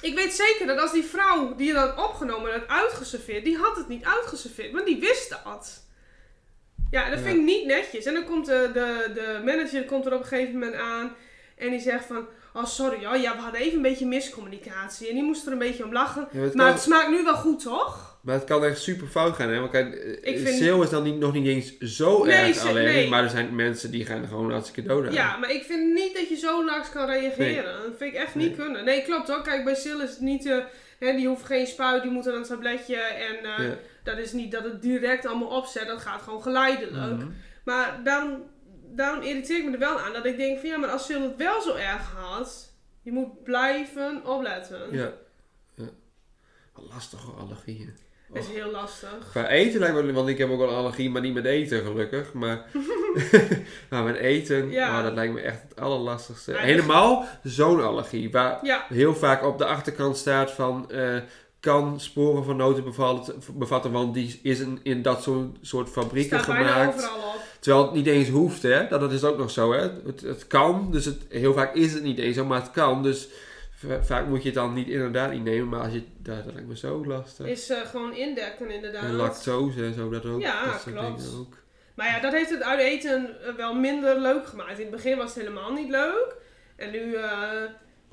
[0.00, 3.76] Ik weet zeker dat als die vrouw die dat opgenomen en had uitgeserveerd, die had
[3.76, 5.82] het niet uitgeserveerd, maar die wist dat.
[6.90, 7.24] Ja, dat Ja.
[7.24, 8.04] vind ik niet netjes.
[8.04, 11.16] En dan komt de, de, de manager komt er op een gegeven moment aan
[11.56, 15.08] en die zegt van, oh sorry, oh, ja, we hadden even een beetje miscommunicatie.
[15.08, 16.28] En die moest er een beetje om lachen.
[16.32, 18.12] Ja, maar, het Maar kan, het smaakt nu wel goed, toch?
[18.22, 19.48] maar het kan echt super fout gaan.
[19.48, 19.58] Hè?
[19.58, 22.66] Want kijk, Ik ik vind- sale is dan niet, nog niet eens zo Nee, erg
[22.66, 22.84] alleen.
[22.84, 23.08] nee.
[23.08, 25.12] Maar er zijn mensen die gaan gewoon hartstikke dood aan.
[25.12, 27.64] Ja, maar ik vind niet dat je zo laag kan reageren.
[27.82, 28.66] Dat vind ik echt niet Nee.
[28.66, 28.84] kunnen.
[28.84, 29.42] Nee, klopt hoor.
[29.42, 30.46] Kijk, bij Sil is het niet...
[30.46, 30.58] eh,
[30.98, 32.96] hè, die hoeft geen spuit, die moet aan een tabletje.
[32.96, 33.74] En eh, Ja.
[34.04, 35.86] dat is niet dat het direct allemaal opzet.
[35.86, 37.16] Dat gaat gewoon geleidelijk.
[37.16, 37.26] Mhm.
[37.64, 38.42] Maar daarom,
[38.96, 40.12] daarom irriteer ik me er wel aan.
[40.12, 42.72] Dat ik denk van ja, maar als Sil het wel zo erg had...
[43.02, 44.80] Je moet blijven opletten.
[44.90, 45.12] Ja.
[45.74, 45.84] ja.
[46.74, 47.96] Wat lastig hoor, allergieën.
[48.28, 49.30] Dat is heel lastig.
[49.30, 51.82] Qua eten lijkt me, want ik heb ook wel een allergie, maar niet met eten
[51.82, 52.32] gelukkig.
[52.32, 52.64] Maar,
[53.90, 54.98] maar met eten, Ja.
[54.98, 56.52] oh, dat lijkt me echt het allerlastigste.
[56.52, 60.90] Ja, Helemaal zo'n allergie, waar Ja, heel vaak op de achterkant staat van...
[60.90, 61.16] eh,
[61.64, 62.84] kan sporen van noten
[63.54, 67.10] bevatten, want die is in, in dat soort, soort fabrieken staat gemaakt.
[67.60, 68.88] Terwijl het niet eens hoeft, hè.
[68.88, 69.80] Dat, dat is ook nog zo, hè.
[69.80, 73.02] Het, het kan, dus het, heel vaak is het niet eens zo, maar het kan.
[73.02, 73.28] Dus
[73.74, 76.02] va- vaak moet je het dan niet inderdaad niet nemen, maar als je...
[76.18, 77.46] Dat, dat lijkt me zo lastig.
[77.46, 79.02] Is eh, gewoon indekken inderdaad.
[79.02, 80.40] En lactose en zo, dat ook.
[80.40, 81.34] Ja, dat soort klopt.
[81.38, 81.56] ook.
[81.94, 84.78] Maar ja, dat heeft het uit eten eh, wel minder leuk gemaakt.
[84.78, 86.36] In het begin was het helemaal niet leuk.
[86.76, 87.48] En nu, eh,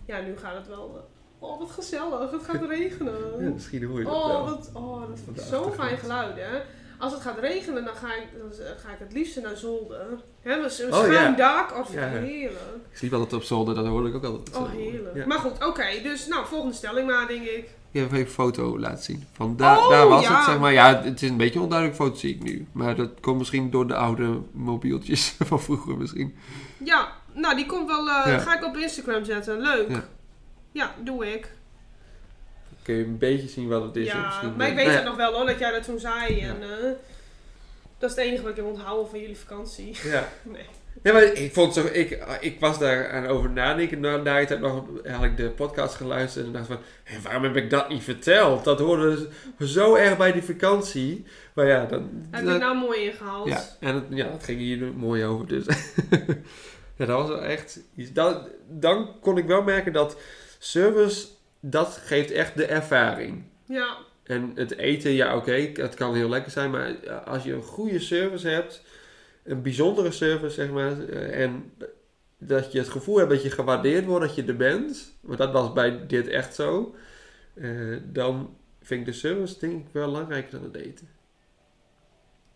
[0.05, 1.09] ja, nu gaat het wel...
[1.41, 2.32] oh, wat gezellig.
[2.32, 3.13] Het gaat regenen.
[3.39, 4.45] Ja, misschien hoor je dat Oh, wel.
[4.45, 6.60] wat, oh, dat vind ik zo'n fijn geluid, hè.
[6.99, 10.06] Als het gaat regenen, dan ga ik, dan ga ik het liefst naar zolder.
[10.41, 11.32] Hè, een een Oh, schuin ja.
[11.36, 11.77] dak.
[11.77, 12.08] Oh, Ja.
[12.08, 12.75] heerlijk.
[12.91, 14.56] Ik sliep altijd op zolder, dat hoor ik ook altijd.
[14.58, 15.15] Oh, heerlijk.
[15.15, 15.25] Ja.
[15.25, 15.86] Maar goed, oké.
[16.04, 17.69] dus, nou, volgende stelling maar, denk ik.
[17.91, 19.23] Ik heb even een foto laten zien.
[19.32, 20.36] Van daar, Oh, daar was ja.
[20.36, 20.73] het, zeg maar.
[20.73, 22.67] Ja, het is een beetje een onduidelijk foto, zie ik nu.
[22.71, 26.36] Maar dat komt misschien door de oude mobieltjes van vroeger misschien.
[26.84, 28.10] Ja, nou, die komt wel...
[28.10, 28.38] eh, Ja.
[28.39, 29.62] Ga ik op Instagram zetten.
[29.62, 29.88] Leuk.
[30.71, 30.93] Ja.
[31.03, 31.41] Doe ik.
[32.69, 34.07] Dan kun je een beetje zien wat het is.
[34.07, 36.36] ja, maar ik weet Nou het nog wel hoor, dat jij dat toen zei.
[36.36, 36.47] Ja.
[36.47, 36.91] En, eh,
[37.97, 39.97] dat is het enige wat ik heb onthouden van jullie vakantie.
[40.03, 40.27] ja.
[40.43, 40.65] Nee.
[41.03, 43.99] Ja, maar ik vond zo, ik, ik was daar aan over nadenken.
[43.99, 47.55] Na, na ik heb nog eigenlijk de podcast geluisterd en dacht van, hé, waarom heb
[47.55, 48.63] ik dat niet verteld?
[48.63, 49.27] Dat hoorde
[49.60, 51.25] zo erg bij die vakantie.
[51.53, 53.47] Maar ja, dan, Heb je het nou mooi ingehaald?
[53.47, 55.47] ja, en het, ja, dat ging hier mooi over.
[55.47, 55.65] Dus
[56.97, 58.13] ja, dat was wel echt iets.
[58.13, 60.17] Dat, dan kon ik wel merken dat
[60.63, 61.28] service,
[61.60, 63.43] dat geeft echt de ervaring.
[63.65, 63.97] Ja.
[64.24, 68.00] En het eten, ja oké, het kan heel lekker zijn, maar als je een goede
[68.00, 68.84] service hebt,
[69.43, 71.74] een bijzondere service zeg maar, eh, en
[72.38, 75.52] dat je het gevoel hebt dat je gewaardeerd wordt, dat je er bent, want dat
[75.52, 76.95] was bij dit echt zo,
[77.54, 81.10] eh, dan vind ik de service denk ik wel belangrijker dan het eten.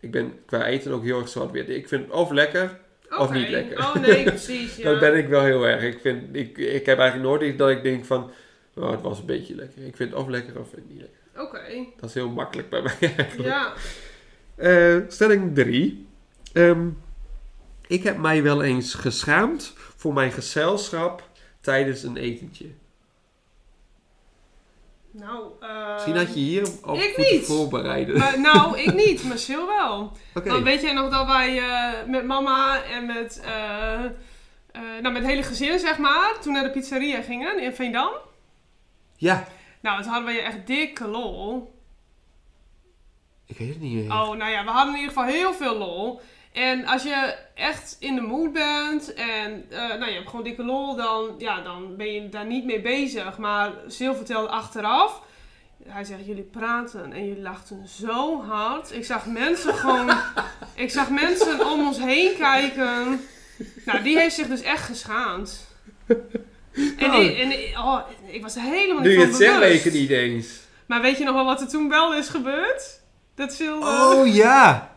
[0.00, 1.68] Ik ben qua eten ook heel erg zwart-wit.
[1.68, 3.78] Ik vind het of lekker, Of niet lekker.
[3.78, 4.76] Oh nee, precies.
[4.76, 4.90] Ja.
[4.90, 5.82] dat ben ik wel heel erg.
[5.82, 8.30] Ik, vind, ik, ik heb eigenlijk nooit iets dat ik denk van,
[8.74, 9.82] oh, het was een beetje lekker.
[9.82, 11.42] Ik vind het of lekker of niet lekker.
[11.42, 11.86] Oké.
[12.00, 13.48] Dat is heel makkelijk bij mij eigenlijk.
[13.48, 13.72] Ja.
[14.56, 16.06] Eh, stelling 3.
[17.86, 21.28] ik heb mij wel eens geschaamd voor mijn gezelschap
[21.60, 22.66] tijdens een etentje.
[25.18, 25.92] Nou, eh.
[25.92, 27.46] Misschien had je hier op ik moeten niet.
[27.46, 28.18] voorbereiden.
[28.18, 30.12] maar, nou, ik niet, maar Sil wel.
[30.34, 30.50] Oké.
[30.50, 34.10] Want weet jij nog dat wij eh, met mama en met, eh, eh,
[34.72, 38.12] nou, met het hele gezin, zeg maar, toen naar de pizzeria gingen in Veendam?
[39.16, 39.44] Ja,
[39.80, 41.74] Nou, toen hadden we echt dikke lol.
[43.46, 44.12] ik weet het niet meer.
[44.12, 46.20] Oh, nou ja, we hadden in ieder geval heel veel lol.
[46.56, 50.64] En als je echt in de mood bent en eh, nou, je hebt gewoon dikke
[50.64, 53.38] lol, dan, ja, dan ben je daar niet mee bezig.
[53.38, 55.22] Maar Sil vertelde achteraf,
[55.88, 58.92] hij zegt, jullie praten en jullie lachten zo hard.
[58.92, 60.10] Ik zag mensen gewoon,
[60.84, 63.20] ik zag mensen om ons heen kijken.
[63.84, 65.66] Nou, die heeft zich dus echt geschaamd.
[66.98, 67.22] En, Oh.
[67.22, 69.84] ik, en ik- oh, ik was helemaal nu niet je van het zegt, weet ik
[69.84, 70.48] het niet eens.
[70.86, 73.00] Maar weet je nog wel wat er toen wel is gebeurd?
[73.34, 73.78] Dat Sil...
[73.80, 74.95] eh, Oh ja!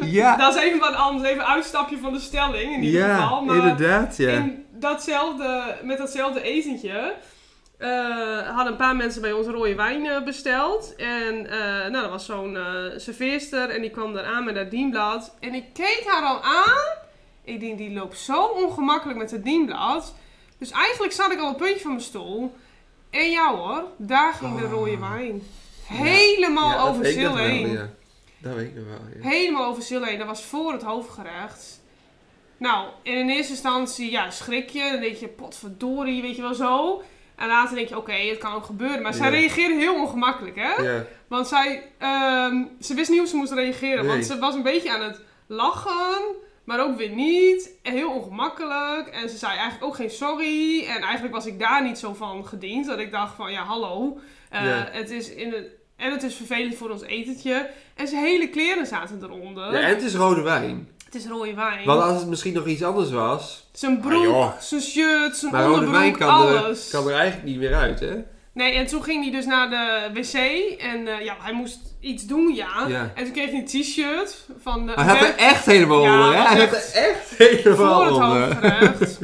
[0.00, 3.16] Ja, Dat is even wat anders, even een uitstapje van de stelling in ieder ja
[3.16, 3.42] geval.
[3.44, 4.30] Maar inderdaad, ja.
[4.30, 7.14] in datzelfde, met datzelfde etentje
[7.78, 10.94] eh, hadden een paar mensen bij ons rode wijn eh, besteld.
[10.96, 12.58] En eh, nou, er was zo'n
[12.96, 15.34] serveerster en die kwam daar aan met dat dienblad.
[15.40, 16.96] En ik keek haar al aan.
[17.44, 20.14] Ik denk, die loopt zo ongemakkelijk met het dienblad.
[20.58, 22.54] Dus eigenlijk zat ik al op het puntje van mijn stoel.
[23.10, 24.70] En ja hoor, daar ging de Oh.
[24.70, 25.42] rode wijn.
[25.86, 27.78] Helemaal Ja, dat over Sil wel, heen.
[28.44, 29.28] Dat weet ik nog wel, ja.
[29.28, 30.18] Helemaal over heen.
[30.18, 31.82] Dat was voor het hoofdgerecht.
[32.56, 34.88] Nou, en in eerste instantie, ja, schrik je.
[34.92, 37.02] Dan denk je, potverdorie, weet je wel zo.
[37.36, 39.02] En later denk je, oké, het kan ook gebeuren.
[39.02, 40.82] Maar zij reageerde heel ongemakkelijk, hè?
[40.82, 44.06] Ja, Want zij, ehm, ze wist niet hoe ze moest reageren.
[44.06, 46.22] Want ze was een beetje aan het lachen,
[46.64, 47.70] maar ook weer niet.
[47.82, 49.08] En heel ongemakkelijk.
[49.08, 50.84] En ze zei eigenlijk ook geen sorry.
[50.86, 52.86] En eigenlijk was ik daar niet zo van gediend.
[52.86, 54.18] Dat ik dacht van, ja, hallo.
[54.50, 54.88] eh, Ja.
[54.92, 57.70] het is in het, en het is vervelend voor ons etentje.
[57.94, 59.72] En zijn hele kleren zaten eronder.
[59.72, 60.88] ja, en het is rode wijn.
[61.04, 61.84] Het is rode wijn.
[61.86, 63.68] Want als het misschien nog iets anders was...
[63.72, 64.52] Zijn Ah, broek, joh.
[64.60, 66.88] zijn shirt, zijn Maar rode onderbroek, wijn kan er, alles.
[66.90, 68.14] kan er eigenlijk niet meer uit, hè?
[68.52, 70.34] Nee, en toen ging hij dus naar de wc.
[70.80, 72.84] En eh, ja, hij moest iets doen, ja.
[72.88, 73.12] Ja.
[73.14, 74.92] En toen kreeg hij een t-shirt van de...
[74.92, 76.42] Hij had er echt helemaal Ja, onder, hè?
[76.48, 78.42] Hij had echt er echt helemaal voor het onder.
[78.42, 79.18] hoofdgerecht.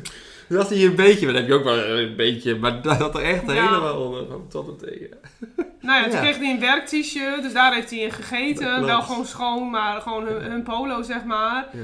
[0.51, 3.15] Dan had hij een beetje, dan heb je ook wel een beetje, maar dat had
[3.15, 3.53] er echt Ja.
[3.53, 5.19] helemaal onder, tot en tegen.
[5.81, 6.21] nou ja, toen Ja.
[6.21, 8.85] kreeg hij een werk-t-shirt, dus daar heeft hij in Dat gegeten.
[8.87, 11.69] Wel gewoon schoon, maar gewoon hun, hun polo, zeg maar.
[11.73, 11.79] Ja.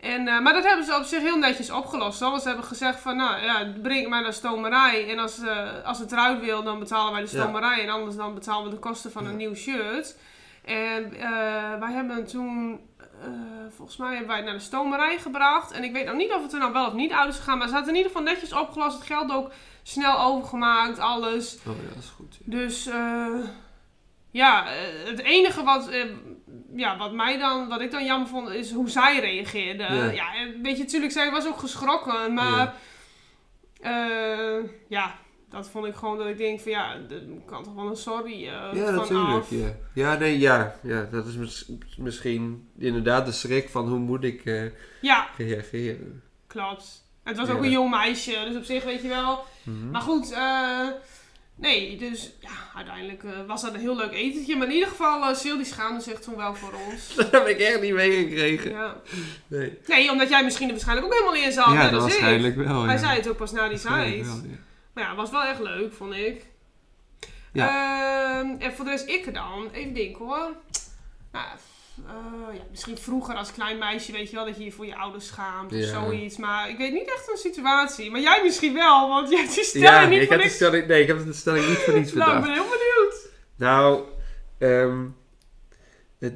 [0.00, 2.20] En, eh, maar dat hebben ze op zich heel netjes opgelost.
[2.20, 5.08] Want ze hebben gezegd van, nou ja, breng mij naar de stomerij.
[5.10, 7.82] En als, eh, als het eruit wil, dan betalen wij de stomerij.
[7.82, 10.16] En anders dan betalen we de kosten van een nieuw shirt.
[10.64, 12.80] En eh, wij hebben toen,
[13.20, 13.26] eh,
[13.76, 15.72] volgens mij hebben wij het naar de stomerij gebracht.
[15.72, 17.58] En ik weet nog niet of het er nou wel of niet uit is gegaan.
[17.58, 18.96] Maar ze hadden in ieder geval netjes opgelost.
[18.96, 19.52] Het geld ook
[19.82, 21.58] snel overgemaakt, alles.
[21.66, 22.38] Oh ja, dat is goed.
[22.38, 22.56] ja.
[22.56, 23.38] Dus eh,
[24.30, 25.90] ja, eh, het enige wat,
[26.74, 29.82] ja, wat mij dan, wat ik dan jammer vond, is hoe zij reageerde.
[29.82, 30.10] Ja.
[30.10, 30.26] Ja,
[30.62, 32.74] weet je, natuurlijk, zij was ook geschrokken, maar
[33.82, 34.62] ja.
[34.88, 35.14] ja,
[35.50, 38.32] dat vond ik gewoon dat ik denk van ja, er kan toch wel een sorry
[38.32, 39.46] eh Ja, van natuurlijk.
[39.50, 39.76] Ja.
[39.94, 41.08] ja, nee, ja, ja.
[41.10, 44.62] Dat is mis- misschien inderdaad de schrik van hoe moet ik eh,
[45.00, 46.22] Ja, reageren.
[46.46, 47.08] klopt.
[47.24, 47.54] Het was Ja.
[47.54, 49.44] ook een jong meisje, dus op zich weet je wel.
[49.62, 49.90] Mhm.
[49.90, 50.86] Maar goed, eh,
[51.54, 54.56] nee, dus ja, uiteindelijk was dat een heel leuk etentje.
[54.56, 57.14] Maar in ieder geval, Sil die schaamde zich toen wel voor ons.
[57.16, 58.70] Dat heb ik echt niet meegekregen.
[58.70, 58.96] Ja.
[59.46, 59.78] Nee.
[59.86, 61.72] Nee, omdat jij misschien er waarschijnlijk ook helemaal in zat.
[61.72, 62.82] ja, dat waarschijnlijk wel.
[62.82, 64.40] Hij zei het ook pas na die wel,
[65.00, 65.06] ja.
[65.06, 66.46] Maar ja, was wel echt leuk, vond ik.
[67.52, 67.68] Ja.
[68.40, 69.68] Ehm, en voor de rest ik dan.
[69.72, 70.54] Even denken hoor.
[71.32, 71.46] Nou,
[72.06, 74.96] eh, ja, misschien vroeger als klein meisje, weet je wel, dat je je voor je
[74.96, 75.86] ouders schaamt of Ja.
[75.86, 76.36] zoiets.
[76.36, 78.10] Maar ik weet niet echt een situatie.
[78.10, 80.54] Maar jij misschien wel, want jij hebt die stelling Ja, niet ik heb, de niks.
[80.56, 82.54] stelling, nee, ik heb de stelling niet voor niets Nou, ik bedacht.
[82.54, 83.28] ben heel benieuwd.
[83.56, 84.04] Nou,
[84.58, 85.06] ehm,
[86.18, 86.34] het,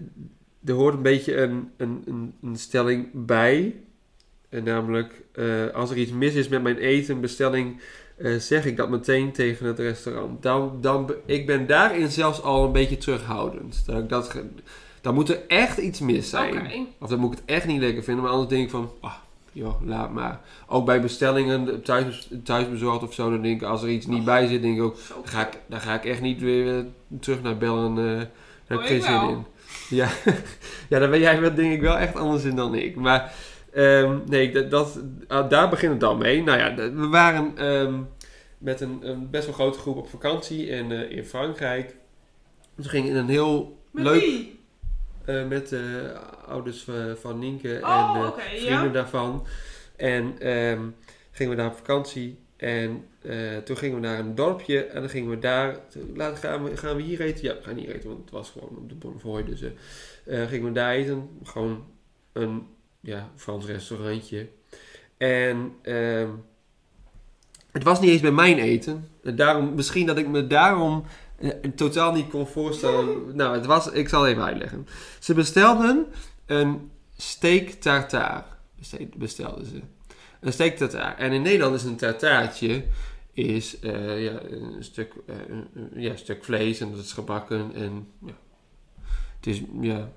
[0.66, 3.76] er hoort een beetje een, een, een, een stelling bij.
[4.48, 7.80] En namelijk, eh, als er iets mis is met mijn eten, bestelling,
[8.16, 10.42] eh, zeg ik dat meteen tegen het restaurant.
[10.42, 13.82] Dan, dan, ik ben daarin zelfs al een beetje terughoudend.
[13.86, 14.34] Dat dat,
[15.00, 16.86] dan moet er echt iets mis zijn.
[17.00, 18.22] Of dan moet ik het echt niet lekker vinden.
[18.22, 19.12] Maar anders denk ik van, ah,
[19.52, 20.40] joh, laat maar.
[20.66, 24.46] Ook bij bestellingen, thuis, thuisbezorgd of zo, dan denk ik, als er iets niet bij
[24.46, 26.84] zit, denk ik ook, dan ga ik, dan ga ik echt niet weer eh,
[27.20, 27.98] terug naar bellen.
[27.98, 28.04] eh
[28.66, 29.44] daar heb Oh, ik geen ik zin in.
[29.88, 30.08] Ja,
[30.90, 32.96] ja, daar ben jij wel, denk ik wel echt anders in dan ik.
[32.96, 33.32] Maar
[33.74, 36.42] ehm, nee, dat, dat, ah, daar begint het dan mee.
[36.42, 38.00] Nou ja, we waren ehm,
[38.58, 41.96] met een, een best wel grote groep op vakantie in, eh, in Frankrijk.
[42.76, 44.60] Dus we gingen in een heel Met leuk wie?
[45.24, 46.12] eh, met de
[46.46, 48.66] ouders eh, van Nienke Oh, en ja.
[48.66, 49.46] vrienden daarvan.
[49.96, 50.82] En ehm,
[51.30, 52.38] gingen we daar op vakantie.
[52.56, 53.04] En
[53.64, 54.84] toen gingen we naar een dorpje.
[54.84, 55.78] En dan gingen we daar.
[56.14, 57.44] Laten gaan we, gaan we hier eten?
[57.44, 59.44] Ja, we gaan hier eten, want het was gewoon op de Bonnefoy.
[59.44, 59.60] Dus
[60.24, 61.28] gingen we daar eten.
[61.42, 61.84] Gewoon
[62.32, 62.66] een
[63.04, 64.48] ja, Frans restaurantje.
[65.16, 66.28] En ehm,
[67.72, 69.08] het was niet eens bij mijn eten.
[69.22, 71.04] En daarom, misschien dat ik me daarom
[71.38, 73.22] eh, totaal niet kon voorstellen.
[73.36, 74.86] nou, het was, ik zal even uitleggen.
[75.18, 76.06] Ze bestelden
[76.46, 78.44] een steak tartare.
[78.78, 79.80] Beste- Bestelden ze.
[80.40, 81.14] Een steak tartare.
[81.14, 82.84] En in Nederland is een tartaartje
[83.32, 85.34] is, eh, ja, een, stuk, eh,
[86.02, 87.74] ja, een stuk vlees en dat is gebakken.
[87.74, 88.32] En ja,
[89.36, 90.08] het is ja,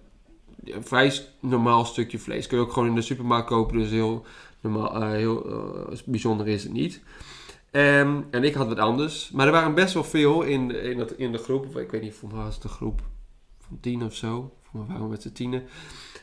[0.80, 2.48] vrij normaal stukje vlees.
[2.48, 4.26] Kun je ook gewoon in de supermarkt kopen, dus heel,
[4.62, 5.46] normaal, eh, heel
[5.92, 7.02] eh, bijzonder is het niet.
[7.72, 9.30] Ehm, en ik had wat anders.
[9.32, 11.78] Maar er waren best wel veel in, in, dat, in de groep.
[11.78, 13.02] Ik weet niet, voor mij was het groep
[13.68, 14.54] van tien of zo.
[14.64, 15.64] Voor mij waren met z'n tienen.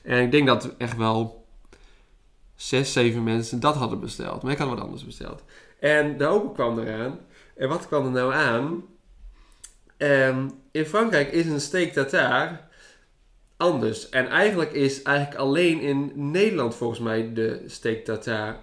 [0.03, 1.47] En ik denk dat echt wel
[2.55, 4.43] zes, zeven mensen dat hadden besteld.
[4.43, 5.45] Maar ik had wat anders besteld.
[5.81, 7.19] En de open kwam eraan.
[7.57, 8.85] En wat kwam er nou aan?
[9.97, 12.61] Ehm, in Frankrijk is een steak tartare
[13.65, 14.09] anders.
[14.09, 18.57] En eigenlijk is eigenlijk alleen in Nederland volgens mij de steak tartare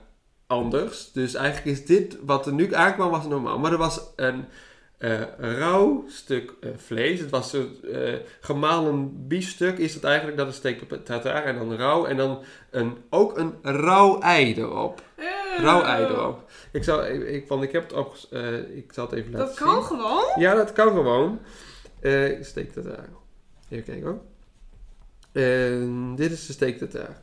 [0.47, 1.11] anders.
[1.11, 3.59] Dus eigenlijk is dit wat er nu aankwam was normaal.
[3.59, 4.45] Maar er was een
[5.01, 7.19] eh, een rauw stuk eh, vlees.
[7.19, 10.37] Het was een eh, gemalen biefstuk is het eigenlijk.
[10.37, 12.05] Dat is steak tartare en dan rauw.
[12.05, 15.01] En dan een, ook een rauw ei erop.
[15.57, 16.49] Rauw ei erop.
[16.71, 18.15] Ik, zal, ik, ik, want ik heb het op,
[18.73, 19.67] ik zal het even laten Dat zien.
[19.67, 20.23] kan gewoon.
[20.35, 21.39] Ja, dat kan gewoon.
[22.41, 23.07] Steak tartare.
[23.69, 24.21] Even kijken hoor.
[25.31, 27.13] En dit is de steak tartare.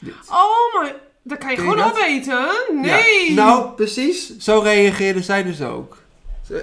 [0.00, 0.14] Dit.
[0.28, 0.94] Oh my...
[1.22, 1.92] Dat kan je Ken gewoon dat?
[1.92, 2.48] opeten?
[2.80, 3.28] Nee.
[3.28, 4.38] Ja, nou, precies.
[4.38, 5.96] Zo reageerde zij dus ook.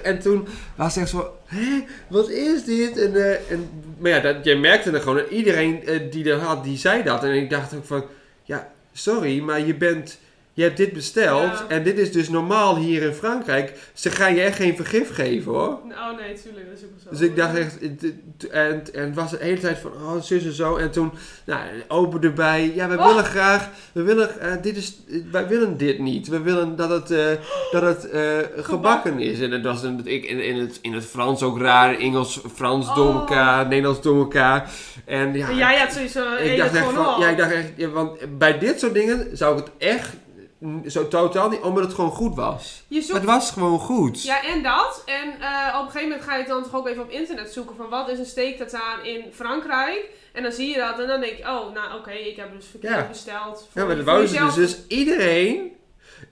[0.02, 2.98] En toen was ze echt zo, hè, wat is dit?
[2.98, 6.38] En, eh, en, maar ja, dat, je merkte er gewoon, en iedereen eh, die er
[6.38, 7.24] had, die zei dat.
[7.24, 8.04] En ik dacht ook van,
[8.42, 10.18] ja, sorry, maar je bent,
[10.58, 11.52] je hebt dit besteld.
[11.52, 11.64] Ja.
[11.68, 13.72] En dit is dus normaal hier in Frankrijk.
[13.92, 15.68] Ze gaan je echt geen vergif geven, hoor.
[15.68, 16.66] Oh nee, tuurlijk.
[16.68, 17.10] Dat is ook zo.
[17.10, 17.78] Dus ik dacht echt,
[18.50, 20.76] en, en het was de hele tijd van, oh, zus en zo.
[20.76, 21.12] En toen,
[21.46, 22.72] nou, open erbij.
[22.74, 23.06] Ja, wij Oh.
[23.06, 24.96] willen graag, we willen, eh, dit is,
[25.30, 26.28] wij willen dit niet.
[26.28, 27.26] We willen dat het, eh,
[27.70, 28.22] dat het eh,
[28.56, 29.40] gebakken is.
[29.40, 33.08] En het was in in, in, het, in het Frans ook raar, Engels, Frans door
[33.08, 33.14] Oh.
[33.14, 34.70] elkaar, Nederlands door elkaar.
[35.04, 36.34] En ja, jij had sowieso...
[36.36, 39.58] ik dacht echt van, ja, ik dacht echt, ja, want bij dit soort dingen zou
[39.58, 40.08] ik het echt
[40.86, 42.84] zo totaal niet, omdat het gewoon goed was.
[42.88, 44.22] Zoekt Het was gewoon goed.
[44.22, 45.02] Ja, en dat.
[45.06, 47.52] En eh, op een gegeven moment ga je het dan toch ook even op internet
[47.52, 50.10] zoeken van wat is een steektartaan in Frankrijk.
[50.32, 52.66] En dan zie je dat en dan denk je, oh, nou oké, ik heb dus
[52.66, 53.08] verkeerd Ja.
[53.08, 53.68] besteld.
[53.74, 54.54] Ja, maar dat ze dus.
[54.54, 55.72] Dus iedereen,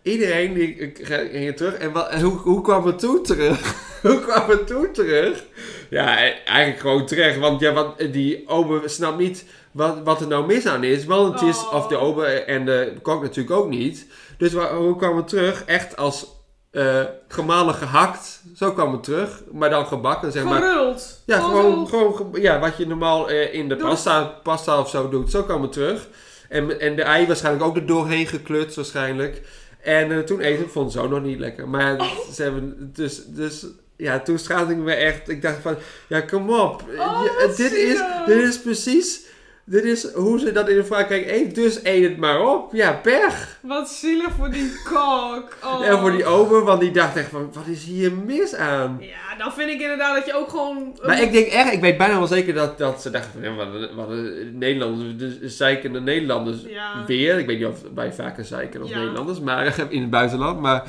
[0.02, 1.74] iedereen die ik ging hier terug.
[1.74, 3.74] En, wat, en hoe, hoe kwam het toen terug?
[4.02, 5.44] hoe kwam het toen terug?
[5.90, 7.38] Ja, e- eigenlijk gewoon terecht.
[7.38, 9.44] Want ja, wat, die ober snapt niet
[9.76, 11.04] wat, wat er nou mis aan is.
[11.04, 11.74] Want het is, Oh.
[11.74, 14.06] of de ober en de kok natuurlijk ook niet.
[14.38, 15.64] Dus hoe kwam het terug?
[15.64, 16.34] Echt als
[16.70, 18.40] eh, gemalen gehakt.
[18.56, 19.42] Zo kwam het terug.
[19.52, 20.62] Maar dan gebakken, zeg maar.
[20.62, 21.22] Geruld.
[21.26, 24.22] Ja, Gewoon gewoon, zo- gewoon ge- ja, wat je normaal eh, in de Doe- pasta,
[24.42, 25.30] pasta of zo doet.
[25.30, 26.08] Zo kwam het terug.
[26.48, 29.42] En, en de ei waarschijnlijk ook er doorheen gekleurd waarschijnlijk.
[29.82, 31.68] En eh, toen eten vond ze ook nog niet lekker.
[31.68, 32.18] Maar Oh.
[32.32, 35.28] ze hebben dus, dus ja, toen schaamde ik me echt.
[35.28, 36.82] Ik dacht van, ja kom op.
[36.98, 39.20] Oh, Ja, dit, is, dit is precies,
[39.68, 41.55] dit is hoe ze dat in Frankrijk eet.
[41.55, 42.72] Dus eet het maar op.
[42.74, 43.59] Ja, pech.
[43.62, 45.55] Wat zielig voor die kok.
[45.64, 45.87] Oh.
[45.87, 48.96] En voor die ober, want die dacht echt van, wat is hier mis aan?
[49.00, 50.98] Ja, dan vind ik inderdaad dat je ook gewoon...
[51.07, 53.90] Maar ik denk echt, ik weet bijna wel zeker dat, dat ze dachten van, wat,
[53.94, 54.09] wat
[54.52, 57.05] Nederlanders, de zeikende Nederlanders Ja.
[57.07, 57.38] weer.
[57.38, 58.98] Ik weet niet of wij vaker zeiken als Ja.
[58.98, 60.61] Nederlanders, maar in het buitenland.
[60.61, 60.83] Maar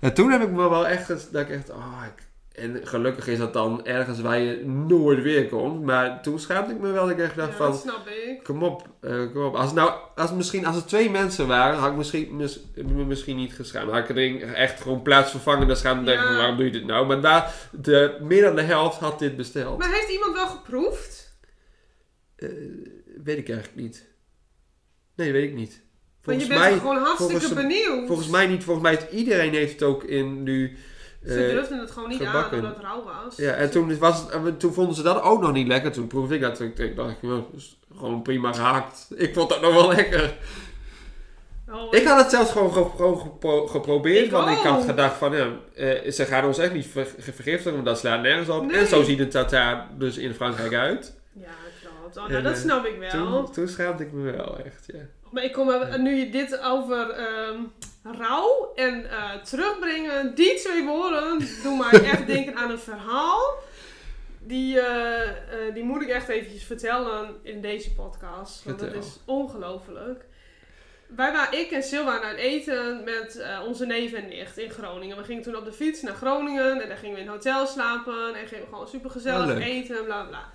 [0.00, 2.22] ja, toen heb ik me wel echt, dat ik echt, oh, ik-
[2.54, 5.82] en gelukkig is dat dan ergens waar je nooit weer komt.
[5.82, 8.42] Maar toen schaamde ik me wel, ik echt dacht Ja, van, dat snap ik.
[8.42, 9.54] kom op, eh, kom op.
[9.54, 13.04] Als, het nou, als, misschien, als er twee mensen waren, had ik misschien, mis- me
[13.04, 13.90] misschien niet geschaamd.
[13.90, 16.36] Had ik er echt gewoon plaatsvervangende schaamd en denken Ja.
[16.36, 17.06] waarom doe je dit nou?
[17.06, 19.78] Maar daar, de, meer dan de helft had dit besteld.
[19.78, 21.36] Maar heeft iemand wel geproefd?
[22.36, 22.48] Eh,
[23.24, 24.10] weet ik eigenlijk niet.
[25.16, 25.80] Nee, weet ik niet.
[26.24, 28.06] Want Volgens je bent mij, gewoon hartstikke volgens- benieuwd.
[28.06, 28.64] volgens mij niet.
[28.64, 30.76] Volgens mij heeft iedereen heeft het ook in nu.
[31.26, 32.58] Ze eh, durfden het gewoon niet gebakken.
[32.58, 33.36] aan omdat het rauw was.
[33.36, 35.92] ja, en toen, was het, en toen vonden ze dat ook nog niet lekker.
[35.92, 36.54] Toen proefde ik dat.
[36.56, 39.08] Toen ik dacht, ja, dat is gewoon prima gehaakt.
[39.16, 40.34] Ik vond dat nog wel lekker.
[41.70, 44.24] Oh, Ik had het zelfs gewoon, ge- gewoon gepro- geprobeerd.
[44.24, 47.72] Ik want ik had gedacht van, ja, eh, ze gaan ons echt niet ver- vergiftigen.
[47.72, 48.64] Want dat slaat nergens op.
[48.66, 48.76] Nee.
[48.80, 51.14] En zo ziet het tata dus in Frankrijk uit.
[51.32, 51.46] Ja,
[51.80, 52.16] klopt.
[52.16, 53.10] Oh, nou, En, dat eh, snap ik wel.
[53.10, 54.98] Toen, toen schaamde ik me wel echt, ja.
[55.30, 55.70] Maar ik kom
[56.02, 57.56] nu je dit over ehm
[58.02, 63.54] rouw en eh, terugbrengen, die twee woorden doen mij echt denken aan een verhaal.
[64.38, 68.64] Die, eh, eh, die moet ik echt eventjes vertellen in deze podcast.
[68.64, 68.98] Want Vertel.
[68.98, 70.24] is ongelooflijk.
[71.06, 75.16] Wij waren, ik en Sil waren uit eten met onze neef en nicht in Groningen.
[75.16, 77.66] We gingen toen op de fiets naar Groningen en daar gingen we in een hotel
[77.66, 78.34] slapen.
[78.34, 79.64] En gingen we gewoon super gezellig Ja, leuk.
[79.64, 80.50] eten, bla bla.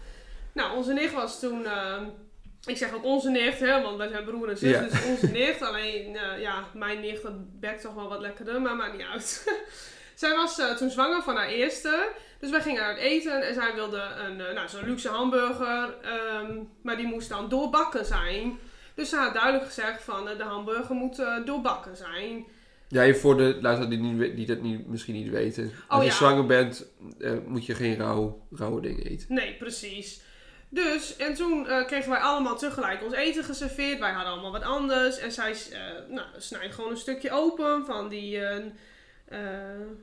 [0.54, 1.66] Nou, onze nicht was toen...
[2.66, 4.82] ik zeg ook onze nicht, hè, want wij zijn broer en zus, Ja.
[4.82, 5.62] dus onze nicht.
[5.62, 9.48] Alleen, eh, ja, mijn nicht, dat bekt toch wel wat lekkerder, maar maakt niet uit.
[10.16, 12.10] zij was eh, toen zwanger van haar eerste.
[12.40, 15.96] Dus wij gingen uit eten en zij wilde een, eh, nou, zo'n luxe hamburger.
[16.02, 18.58] ehm, maar die moest dan doorbakken zijn.
[18.96, 22.46] Dus ze had duidelijk gezegd van, de hamburger moet doorbakken zijn.
[22.90, 25.64] Ja, even voor de luisteraars die, niet, die dat niet, misschien niet weten.
[25.88, 26.16] Als Oh, je ja.
[26.16, 26.86] zwanger bent,
[27.48, 29.26] moet je geen rauw, rauwe dingen eten.
[29.34, 30.22] Nee, precies.
[30.70, 34.00] Dus, en toen eh, kregen wij allemaal tegelijk ons eten geserveerd.
[34.00, 35.18] Wij hadden allemaal wat anders.
[35.18, 39.40] En zij eh nou, snijdt gewoon een stukje open van die, eh,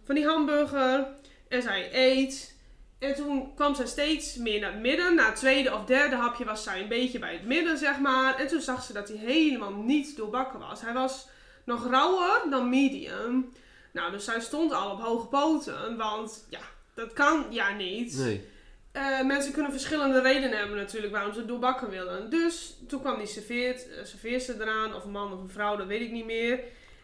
[0.05, 1.07] van die hamburger.
[1.49, 2.55] En zij eet.
[2.99, 5.15] En toen kwam zij steeds meer naar het midden.
[5.15, 8.39] Na het tweede of derde hapje was zij een beetje bij het midden, zeg maar.
[8.39, 10.81] En toen zag ze dat hij helemaal niet doorbakken was.
[10.81, 11.29] Hij was
[11.65, 13.53] nog rauwer dan medium.
[13.93, 15.97] Nou, dus zij stond al op hoge poten.
[15.97, 16.61] Want ja,
[16.95, 18.17] dat kan ja niet.
[18.17, 18.53] Nee.
[18.95, 22.31] Eh, mensen kunnen verschillende redenen hebben natuurlijk waarom ze doorbakken willen.
[22.31, 25.87] Dus toen kwam die serveert, eh, serveerster eraan, of een man of een vrouw, dat
[25.87, 26.61] weet ik niet meer.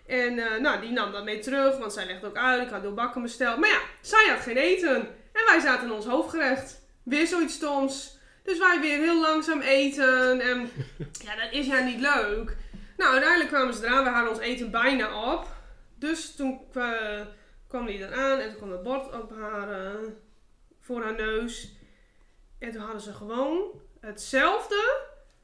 [0.06, 2.82] En eh, nou, die nam dat mee terug, want zij legde ook uit, ik had
[2.82, 3.58] doorbakken besteld.
[3.58, 4.96] Maar ja, zij had geen eten.
[5.32, 6.80] En wij zaten in ons hoofdgerecht.
[7.02, 8.18] Weer zoiets stoms.
[8.42, 10.40] Dus wij weer heel langzaam eten.
[10.40, 10.70] En
[11.26, 12.56] ja, dat is ja niet leuk.
[12.96, 14.04] Nou, uiteindelijk kwamen ze eraan.
[14.04, 15.46] We hadden ons eten bijna op.
[15.98, 17.26] Dus toen kwa-
[17.68, 19.94] kwam die eraan en toen kwam het bord op haar,
[20.80, 21.78] voor haar neus.
[22.60, 23.70] En toen hadden ze gewoon
[24.00, 25.00] hetzelfde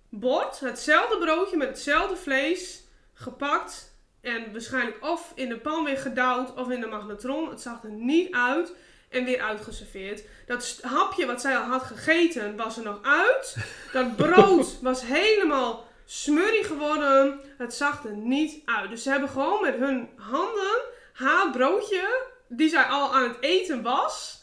[0.08, 2.82] bord, hetzelfde broodje met hetzelfde vlees
[3.14, 3.94] gepakt.
[4.20, 7.50] En waarschijnlijk of in de pan weer gedouwd of in de magnetron.
[7.50, 8.72] Het zag er niet uit.
[9.08, 10.22] En weer uitgeserveerd.
[10.46, 13.56] Dat hapje wat zij al had gegeten was er nog uit.
[13.92, 17.40] Dat brood was helemaal smurrie geworden.
[17.58, 18.90] Het zag er niet uit.
[18.90, 20.80] Dus ze hebben gewoon met hun handen
[21.12, 24.35] haar broodje, die zij al aan het eten was,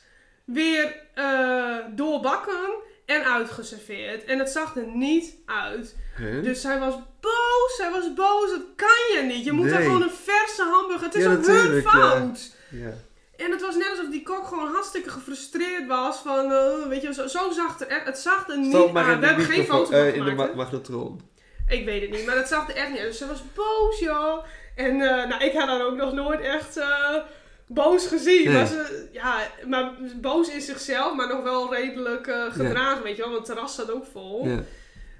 [0.45, 2.73] weer eh, doorbakken
[3.05, 4.23] en uitgeserveerd.
[4.23, 5.95] En het zag er niet uit.
[6.17, 6.43] Huh?
[6.43, 8.49] Dus zij was boos, zij was boos.
[8.49, 9.45] Dat kan je niet.
[9.45, 11.05] Je moet daar gewoon een verse hamburger.
[11.05, 11.81] Het is Ja, ook hun ja.
[11.89, 12.55] fout.
[12.69, 12.93] ja.
[13.37, 16.17] En het was net alsof die kok gewoon hartstikke gefrustreerd was.
[16.17, 18.05] Van, eh, weet je, zo, zo zag het er echt.
[18.05, 19.19] Het zag er niet uit.
[19.19, 21.21] We hebben geen foto van eh, in de magnetron.
[21.67, 23.07] Ik weet het niet, maar het zag er echt niet uit.
[23.07, 24.43] Dus ze was boos, joh.
[24.75, 26.79] En nou, ik had haar ook nog nooit echt
[27.73, 28.43] boos gezien.
[28.43, 28.53] Nee.
[28.53, 33.21] Maar, ze, ja, maar boos in zichzelf, maar nog wel redelijk eh, gedragen, weet je
[33.21, 33.31] wel.
[33.31, 34.47] Want het terras zat ook vol.
[34.47, 34.59] Ja.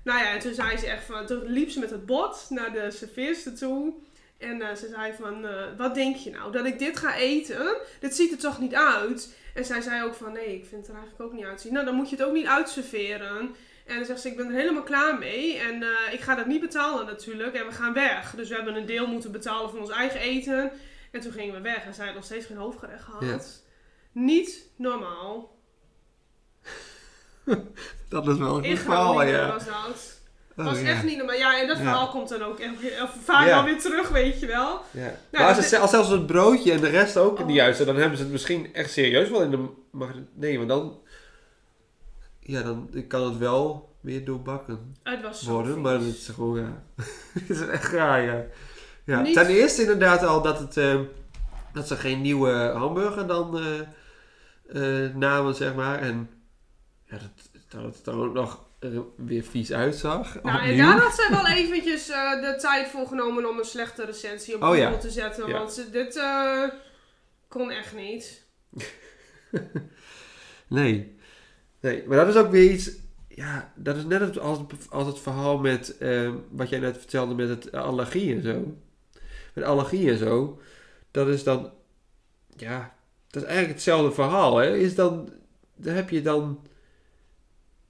[0.03, 1.25] Nou ja, en toen zei ze echt van...
[1.25, 3.93] Toen liep ze met het bord naar de serveerster toe.
[4.37, 5.45] En eh, ze zei van...
[5.45, 6.51] eh, wat denk je nou?
[6.51, 7.75] Dat ik dit ga eten?
[7.99, 9.35] Dit ziet er toch niet uit?
[9.53, 10.33] En zij zei ook van...
[10.33, 11.73] Nee, ik vind het er eigenlijk ook niet uitzien.
[11.73, 13.55] Nou, dan moet je het ook niet uitserveren.
[13.85, 15.57] En dan zegt ze, ik ben er helemaal klaar mee.
[15.57, 17.55] En ik ga dat niet betalen natuurlijk.
[17.55, 18.33] En we gaan weg.
[18.35, 20.71] Dus we hebben een deel moeten betalen van ons eigen eten.
[21.13, 21.85] En toen gingen we weg.
[21.85, 23.23] En zij had nog steeds geen hoofdgerecht gehad.
[23.23, 23.39] Ja.
[24.21, 25.55] Niet normaal.
[28.09, 29.47] Dat is wel een goed verhaal, ja.
[29.47, 30.21] was dat.
[30.57, 31.35] Oh, was echt niet normaal.
[31.35, 31.83] Ja, en dat Ja.
[31.83, 34.81] verhaal komt dan ook echt weer- of vaak wel weer terug, weet je wel.
[34.91, 35.01] Ja.
[35.01, 37.45] Nou, maar als, het, als zelfs het broodje en de rest ook Oh.
[37.45, 39.65] niet juist, dan hebben ze het misschien echt serieus wel in de...
[39.91, 40.99] Mag, nee, want dan...
[42.39, 45.83] Ja, dan kan het wel weer doorbakken Het was zo worden, vies.
[45.83, 46.83] maar het is gewoon, ja...
[47.39, 48.45] het is echt raar, ja.
[49.05, 49.21] Ja.
[49.21, 50.77] Niet- Ten eerste inderdaad al dat het...
[50.77, 50.99] eh,
[51.73, 55.99] dat ze geen nieuwe hamburger dan eh, eh, namen, zeg maar.
[55.99, 56.29] En
[57.05, 60.41] ja, dat, dat het dan ook nog er weer vies uitzag.
[60.43, 64.55] Nou, en daar had zij wel eventjes de tijd voor genomen om een slechte recensie
[64.55, 64.97] op Oh, Google ja.
[64.97, 65.47] te zetten.
[65.47, 65.57] Ja.
[65.57, 66.21] Want ze, dit
[67.47, 68.45] kon echt niet.
[70.67, 71.15] Nee.
[71.79, 72.91] Nee, maar dat is ook weer iets...
[73.27, 75.97] Ja, dat is net als, als, als het verhaal met...
[75.97, 78.77] eh, wat jij net vertelde met het allergie en zo.
[79.53, 80.59] Met allergie en zo.
[81.11, 81.71] Dat is dan...
[82.55, 82.95] Ja,
[83.27, 84.75] dat is eigenlijk hetzelfde verhaal, hè.
[84.75, 85.29] Is dan...
[85.75, 86.67] Dan heb je dan...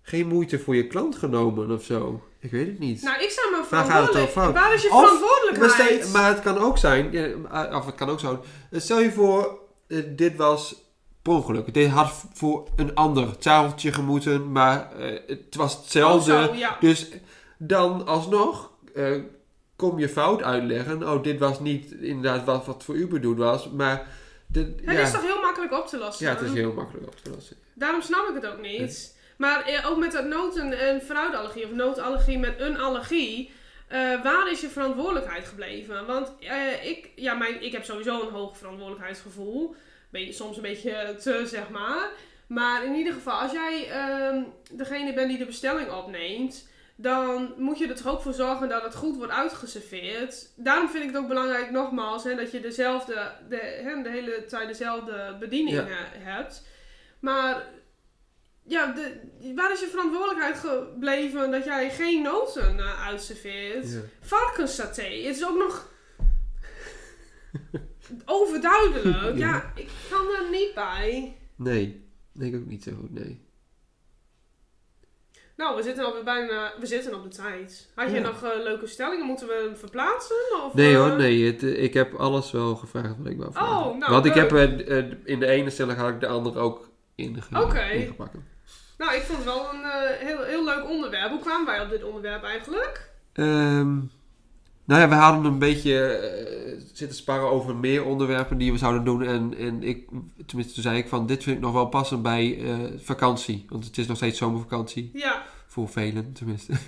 [0.01, 2.23] Geen moeite voor je klant genomen of zo.
[2.39, 3.01] Ik weet het niet.
[3.01, 4.37] Nou, ik zou me Waar verantwoordelijk...
[4.37, 4.53] over?
[4.53, 6.11] Waar is je verantwoordelijkheid?
[6.13, 8.43] maar het kan ook zijn, ja, of het kan ook zo.
[8.71, 10.75] Stel je voor, eh, dit was
[11.21, 11.73] per ongeluk.
[11.73, 16.33] Dit had voor een ander tafeltje gemoeten, maar eh, het was hetzelfde.
[16.33, 16.77] Oh, zo, ja.
[16.79, 17.09] Dus
[17.57, 19.15] dan alsnog eh,
[19.89, 21.09] kom je fout uitleggen.
[21.09, 24.07] Oh, dit was niet inderdaad wat, wat voor u bedoeld was, maar...
[24.45, 26.25] De, Het ja, is toch heel makkelijk op te lossen?
[26.25, 27.55] ja, het is heel makkelijk op te lossen.
[27.73, 29.17] Daarom snap ik het ook niet.
[29.37, 33.51] Maar eh, ook met dat noten- en fruitallergie of noodallergie met een allergie.
[33.87, 36.05] eh, waar is je verantwoordelijkheid gebleven?
[36.05, 39.75] Want eh, ik, ja, mijn, ik heb sowieso een hoog verantwoordelijkheidsgevoel.
[40.09, 42.09] Beetje, soms een beetje te, zeg maar.
[42.47, 47.77] Maar in ieder geval, als jij ehm, degene bent die de bestelling opneemt, dan moet
[47.77, 50.49] je er toch ook voor zorgen dat het goed wordt uitgeserveerd.
[50.55, 54.45] Daarom vind ik het ook belangrijk, nogmaals, hè, dat je dezelfde, de, hè, de hele
[54.45, 55.87] tijd dezelfde bediening Ja.
[55.87, 56.67] eh, hebt.
[57.19, 57.65] Maar
[58.63, 59.19] ja, de,
[59.55, 63.91] waar is je verantwoordelijkheid gebleven dat jij geen noten eh, uitserveert?
[63.91, 63.99] Ja.
[64.21, 65.91] Varkenssaté, het is ook nog
[68.25, 69.03] overduidelijk.
[69.37, 69.47] Ja.
[69.47, 71.37] ja, ik kan er niet bij.
[71.55, 73.41] Nee, denk ik ook niet zo goed, nee.
[75.55, 77.89] Nou, we zitten alweer bijna, we zitten op de tijd.
[77.95, 78.21] Had je Ja.
[78.21, 79.25] nog eh, leuke stellingen?
[79.25, 80.35] Moeten we hem verplaatsen?
[80.65, 81.45] Of, Nee eh, hoor, nee.
[81.45, 83.75] Het, eh, ik heb alles wel gevraagd wat ik wou vragen.
[83.77, 84.51] Oh, nou, Want ik heb
[85.23, 87.81] in de ene stelling had ik de andere ook inge Oké.
[87.89, 88.35] ingepakt.
[88.97, 89.83] Nou, ik vond het wel een
[90.27, 91.29] heel, heel leuk onderwerp.
[91.29, 93.09] Hoe kwamen wij op dit onderwerp eigenlijk?
[93.33, 93.97] Ehm,
[94.85, 99.03] nou ja, we hadden een beetje eh, zitten sparren over meer onderwerpen die we zouden
[99.03, 99.23] doen.
[99.23, 100.09] En, en ik,
[100.45, 103.65] tenminste toen zei ik van, dit vind ik nog wel passend bij eh, vakantie.
[103.69, 105.11] Want het is nog steeds zomervakantie.
[105.13, 106.73] Ja, Voor velen, tenminste.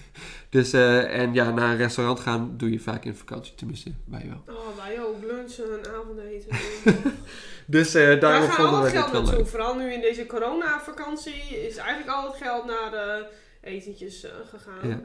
[0.49, 3.55] Dus, eh, en ja, naar een restaurant gaan doe je vaak in vakantie.
[3.55, 4.55] Tenminste, wij wel.
[4.55, 5.15] oh, wij ook.
[5.23, 6.57] Lunchen en avondeten.
[7.67, 9.47] Dus Daar daarom al vonden we het dit geld wel leuk.
[9.47, 13.27] Vooral nu in deze corona-vakantie is eigenlijk al het geld naar de
[13.61, 14.89] etentjes gegaan.
[14.89, 14.99] Ja.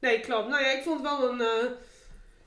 [0.00, 0.48] Nee, klopt.
[0.48, 1.40] Nou ja, ik vond het wel een...
[1.40, 1.70] eh,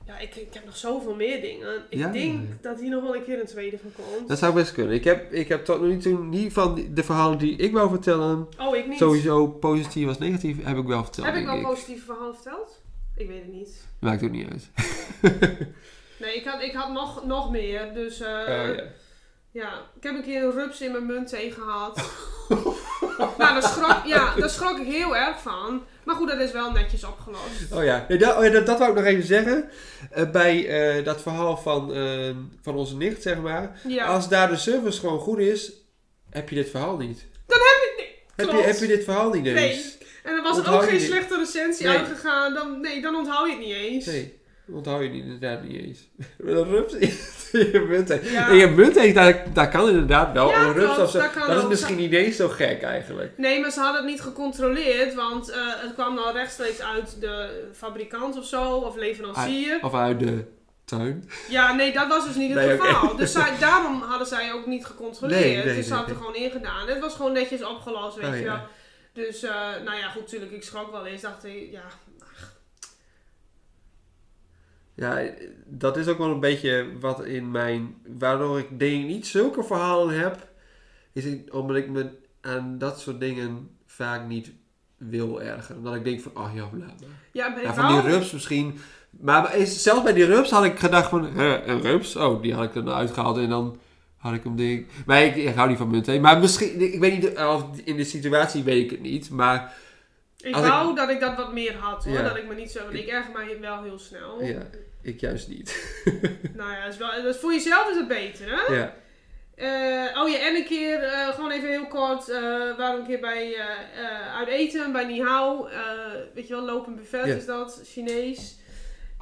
[0.06, 1.82] ja, ik, ik heb nog zoveel meer dingen.
[1.88, 2.08] Ik Ja.
[2.08, 4.28] denk dat hier nog wel een keer een tweede van komt.
[4.28, 4.94] Dat zou best kunnen.
[4.94, 8.48] Ik heb, ik heb tot nu toe niet van de verhalen die ik wou vertellen...
[8.60, 8.98] Oh, ik niet.
[8.98, 11.26] Sowieso positief als negatief heb ik wel verteld.
[11.26, 12.80] Heb ik wel positieve verhalen verteld?
[13.16, 13.84] Ik weet het niet.
[14.00, 14.70] Maakt ook niet uit.
[16.20, 17.94] Nee, ik had, ik had nog, nog meer.
[17.94, 18.82] Dus Oh, ja.
[19.52, 21.96] Ja, ik heb een keer een rups in mijn munt gehad.
[23.18, 25.82] nou, daar schrok, ja, daar schrok ik heel erg van.
[26.04, 27.72] Maar goed, dat is wel netjes opgelost.
[27.72, 29.70] Oh ja, nee, dat, oh ja, dat, dat wou ik nog even zeggen.
[30.10, 32.30] Eh, bij eh, dat verhaal van, eh,
[32.62, 33.80] van onze nicht, zeg maar.
[33.88, 35.72] Ja, Als daar de service gewoon goed is,
[36.30, 37.26] heb je dit verhaal niet.
[38.36, 38.66] Heb je, klopt.
[38.66, 39.70] heb je dit verhaal niet Nee.
[39.70, 39.98] eens?
[40.22, 41.06] En er was er ook je geen niet?
[41.06, 41.96] slechte recensie Nee.
[41.98, 42.54] uitgegaan.
[42.54, 44.06] Dan, nee, dan onthoud je het niet eens.
[44.06, 44.39] Nee,
[44.72, 46.08] onthoud je niet, inderdaad niet eens.
[46.38, 47.08] Een rups in
[47.72, 48.08] je munt.
[48.22, 48.52] Ja.
[48.52, 51.46] Je munt daar, daar kan inderdaad wel Ja, een rups klopt, of zo.
[51.46, 53.32] dat is misschien niet eens zo gek eigenlijk.
[53.38, 55.14] Nee, maar ze hadden het niet gecontroleerd.
[55.14, 58.74] Want eh, het kwam dan rechtstreeks uit de fabrikant of zo.
[58.74, 59.78] Of leverancier.
[59.82, 60.44] Of uit de
[60.84, 61.30] tuin.
[61.48, 63.16] Ja, nee, dat was dus niet het Nee, geval.
[63.16, 65.40] Dus zij, daarom hadden zij ook niet gecontroleerd.
[65.40, 66.88] Nee, nee, dus ze hadden er gewoon ingedaan.
[66.88, 68.66] Het was gewoon netjes opgelost, weet Oh, je ja.
[69.12, 69.50] Dus, eh,
[69.84, 71.22] nou ja, goed, natuurlijk, ik schrok wel eens.
[71.22, 71.82] Dacht ik, ja,
[75.00, 75.22] Ja,
[75.66, 77.94] dat is ook wel een beetje wat in mijn...
[78.18, 80.48] Waardoor ik denk ik niet zulke verhalen heb.
[81.12, 84.52] Is het omdat ik me aan dat soort dingen vaak niet
[84.96, 85.76] wil ergeren.
[85.76, 86.92] Omdat ik denk van, oh ja, laat maar.
[87.32, 88.78] Ja, van die rups misschien.
[89.10, 92.16] Maar zelfs bij die rups had ik gedacht van, hè, een rups?
[92.16, 93.78] Oh, die had ik dan uitgehaald en dan
[94.16, 94.86] had ik hem ding.
[95.06, 98.04] Maar ik, ik hou niet van munt Maar misschien, ik weet niet, of in de
[98.04, 99.30] situatie weet ik het niet.
[99.30, 99.74] Maar
[100.42, 102.14] Ik wou dat ik dat wat meer had hoor.
[102.14, 102.22] Ja.
[102.22, 102.82] Dat ik me niet zo.
[102.82, 104.42] Want ik erger mij wel heel snel.
[104.42, 104.62] ja,
[105.02, 105.98] ik juist niet.
[106.56, 108.74] Nou ja, is wel, dus voor jezelf is het beter hè?
[108.74, 108.94] Ja,
[109.54, 113.06] Eh, oh ja, en een keer, eh, gewoon even heel kort, eh we waren een
[113.06, 113.54] keer bij,
[114.36, 115.68] uit eten bij Nihao.
[116.34, 118.58] weet je wel, lopen buffet is dat, Chinees.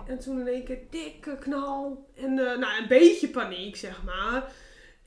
[0.07, 2.07] En toen in één keer dikke knal.
[2.17, 4.43] En nou, een beetje paniek, zeg maar.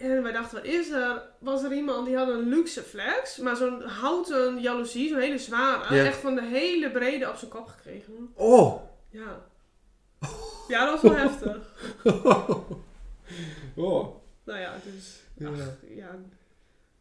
[0.02, 1.22] En wij dachten, wat is er?
[1.40, 5.96] Was er iemand die had een luxe flex, maar zo'n houten jaloezie, zo'n hele zware,
[5.96, 6.06] Ja.
[6.06, 8.32] echt van de hele brede op zijn kop gekregen.
[8.34, 8.82] Oh!
[9.10, 9.42] Ja.
[10.68, 11.58] Ja, dat was wel heftig.
[13.76, 14.16] oh.
[14.44, 15.48] Nou ja, dus Ja.
[15.50, 15.56] ach,
[15.96, 16.16] ja,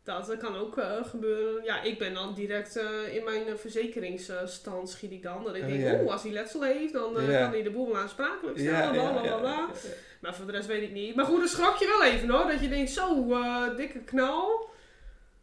[0.05, 1.64] dat, dat kan ook eh, gebeuren.
[1.64, 5.44] Ja, ik ben dan direct eh, in mijn eh, verzekeringsstand schiet ik dan.
[5.44, 6.01] Dat ik Oh, denk, ja.
[6.03, 7.40] oeh, als hij letsel heeft, dan eh, Ja.
[7.42, 8.94] kan hij de boel wel aansprakelijk Ja, stellen.
[9.03, 9.51] ja, bla, bla, bla, ja, bla.
[9.51, 9.90] ja.
[10.21, 11.14] Maar voor de rest weet ik niet.
[11.14, 12.47] Maar goed, dan schrok je wel even hoor.
[12.51, 14.68] Dat je denkt, zo, eh, dikke knal.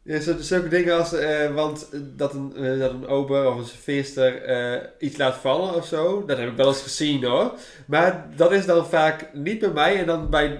[0.03, 3.65] Ja, zulke dingen als, eh, want eh, dat een, eh, dat een ober of een
[3.65, 7.53] serveerster eh, iets laat vallen of zo, dat heb ik wel eens gezien hoor.
[7.87, 10.59] Maar dat is dan vaak niet bij mij en dan bij,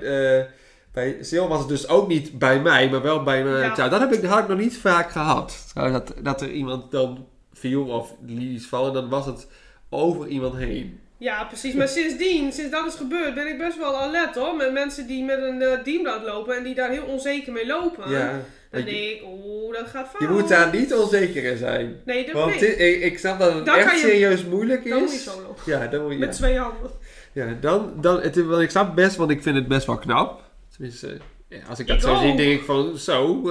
[0.92, 3.90] bij Sil was het dus ook niet bij mij, maar wel bij mijn Ja.
[3.90, 5.72] Dat heb ik, dat had ik nog niet vaak gehad.
[5.74, 9.48] Dat, dat er iemand dan viel of liet iets vallen, dan was het
[9.90, 11.00] over iemand heen.
[11.18, 11.74] Ja, precies.
[11.74, 14.56] Maar sindsdien, sinds dat is gebeurd, ben ik best wel alert hoor.
[14.56, 18.10] Met mensen die met een uh, dienblad lopen en die daar heel onzeker mee lopen.
[18.12, 18.42] Ja.
[18.72, 20.22] Dan denk ik, oeh, dat gaat fout.
[20.22, 21.96] je moet daar niet onzeker in zijn.
[22.06, 22.76] Nee, dat Want nee.
[22.76, 24.90] ik, ik snap dat het Dan echt je- serieus moeilijk is.
[24.90, 25.64] Dan moet je zo lopen.
[25.66, 26.18] Ja, dan moet je.
[26.18, 26.92] Met twee handen.
[27.34, 30.42] Ja, dan, dan het, want ik snap best, want ik vind het best wel knap.
[30.76, 31.18] Tenminste,
[31.50, 33.42] ja, als ik dat Ik zo zie, denk ik van zo.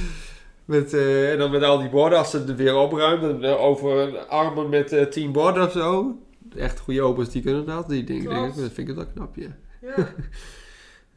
[0.64, 4.18] met, eh, en dan met al die borden, als ze het weer opruimen, eh, over
[4.18, 6.18] armen met tien borden of zo.
[6.56, 7.88] Echt goede opens, die kunnen dat.
[7.88, 8.56] Die dingen, Klopt.
[8.56, 9.56] dat vind ik wel knap, ja.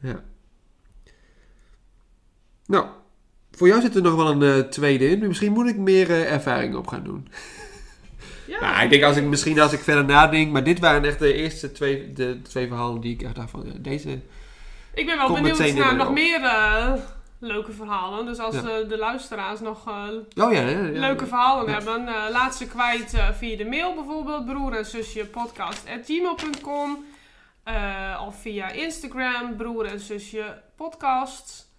[0.00, 0.24] Ja.
[2.66, 2.86] Nou,
[3.50, 5.26] voor jou zit er nog wel een eh, tweede in.
[5.26, 7.28] Misschien moet ik meer eh, ervaring op gaan doen.
[8.46, 8.60] ja.
[8.60, 11.32] Nou, ik denk als ik misschien als ik verder nadenk, maar dit waren echt de
[11.32, 14.18] eerste twee, de twee verhalen die ik echt dacht van, ja, deze...
[14.94, 16.92] Ik ben wel benieuwd naar nog meer eh,
[17.42, 18.26] leuke verhalen.
[18.26, 18.60] Dus als Ja.
[18.60, 20.78] eh, de luisteraars nog eh, Oh ja, ja, ja.
[21.00, 24.44] leuke verhalen hebben, eh, laat ze kwijt via de mail bijvoorbeeld.
[24.44, 27.04] Broer en zusje podcast at gmail.com.
[27.64, 31.70] Eh, of via Instagram, broer en zusje podcast.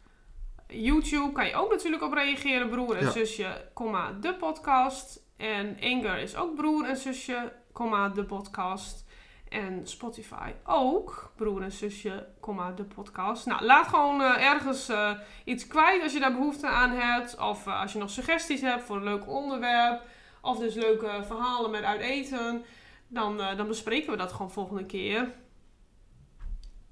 [0.68, 2.70] YouTube kan je ook natuurlijk op reageren.
[2.70, 5.22] Broer en zusje, comma, de podcast.
[5.38, 9.03] En Anger is ook broer en zusje, comma, de podcast.
[9.54, 11.32] En Spotify ook.
[11.36, 13.46] Broer en zusje, comma, de podcast.
[13.46, 15.12] Nou, laat gewoon eh, ergens eh,
[15.44, 17.40] iets kwijt als je daar behoefte aan hebt.
[17.40, 20.02] Of eh, als je nog suggesties hebt voor een leuk onderwerp.
[20.42, 22.64] Of dus leuke verhalen met uit eten.
[23.08, 25.32] Dan, dan bespreken we dat gewoon volgende keer.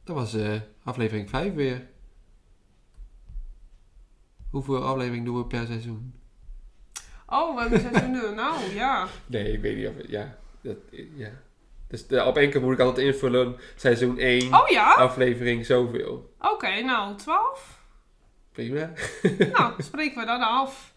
[0.04, 1.88] Dat was eh, aflevering 5 weer.
[4.50, 6.14] Hoeveel afleveringen doen we per seizoen?
[7.28, 8.36] Oh, we hebben seizoenen.
[8.36, 9.08] nou, ja.
[9.26, 10.08] Nee, ik weet niet of het...
[10.10, 10.38] Ja.
[10.62, 10.78] Dat,
[11.16, 11.32] ja.
[11.92, 13.58] Dus de, op één keer moet ik altijd invullen.
[13.76, 14.94] Seizoen 1, Oh ja?
[14.94, 16.34] aflevering zoveel.
[16.40, 17.80] Oké, nou, 12.
[18.52, 18.92] Prima.
[19.54, 20.94] Nou, spreken we dan af.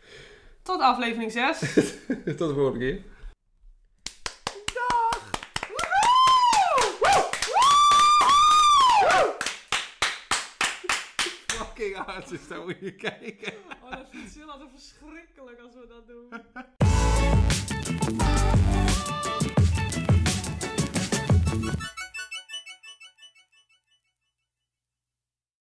[0.63, 1.59] Tot aflevering 6.
[2.39, 3.03] Tot de volgende keer.
[4.75, 5.31] Dag!
[11.47, 13.53] Fucking hard is dat, moet je kijken.
[13.85, 16.29] Oh, dat vindt Sil altijd verschrikkelijk als we dat doen.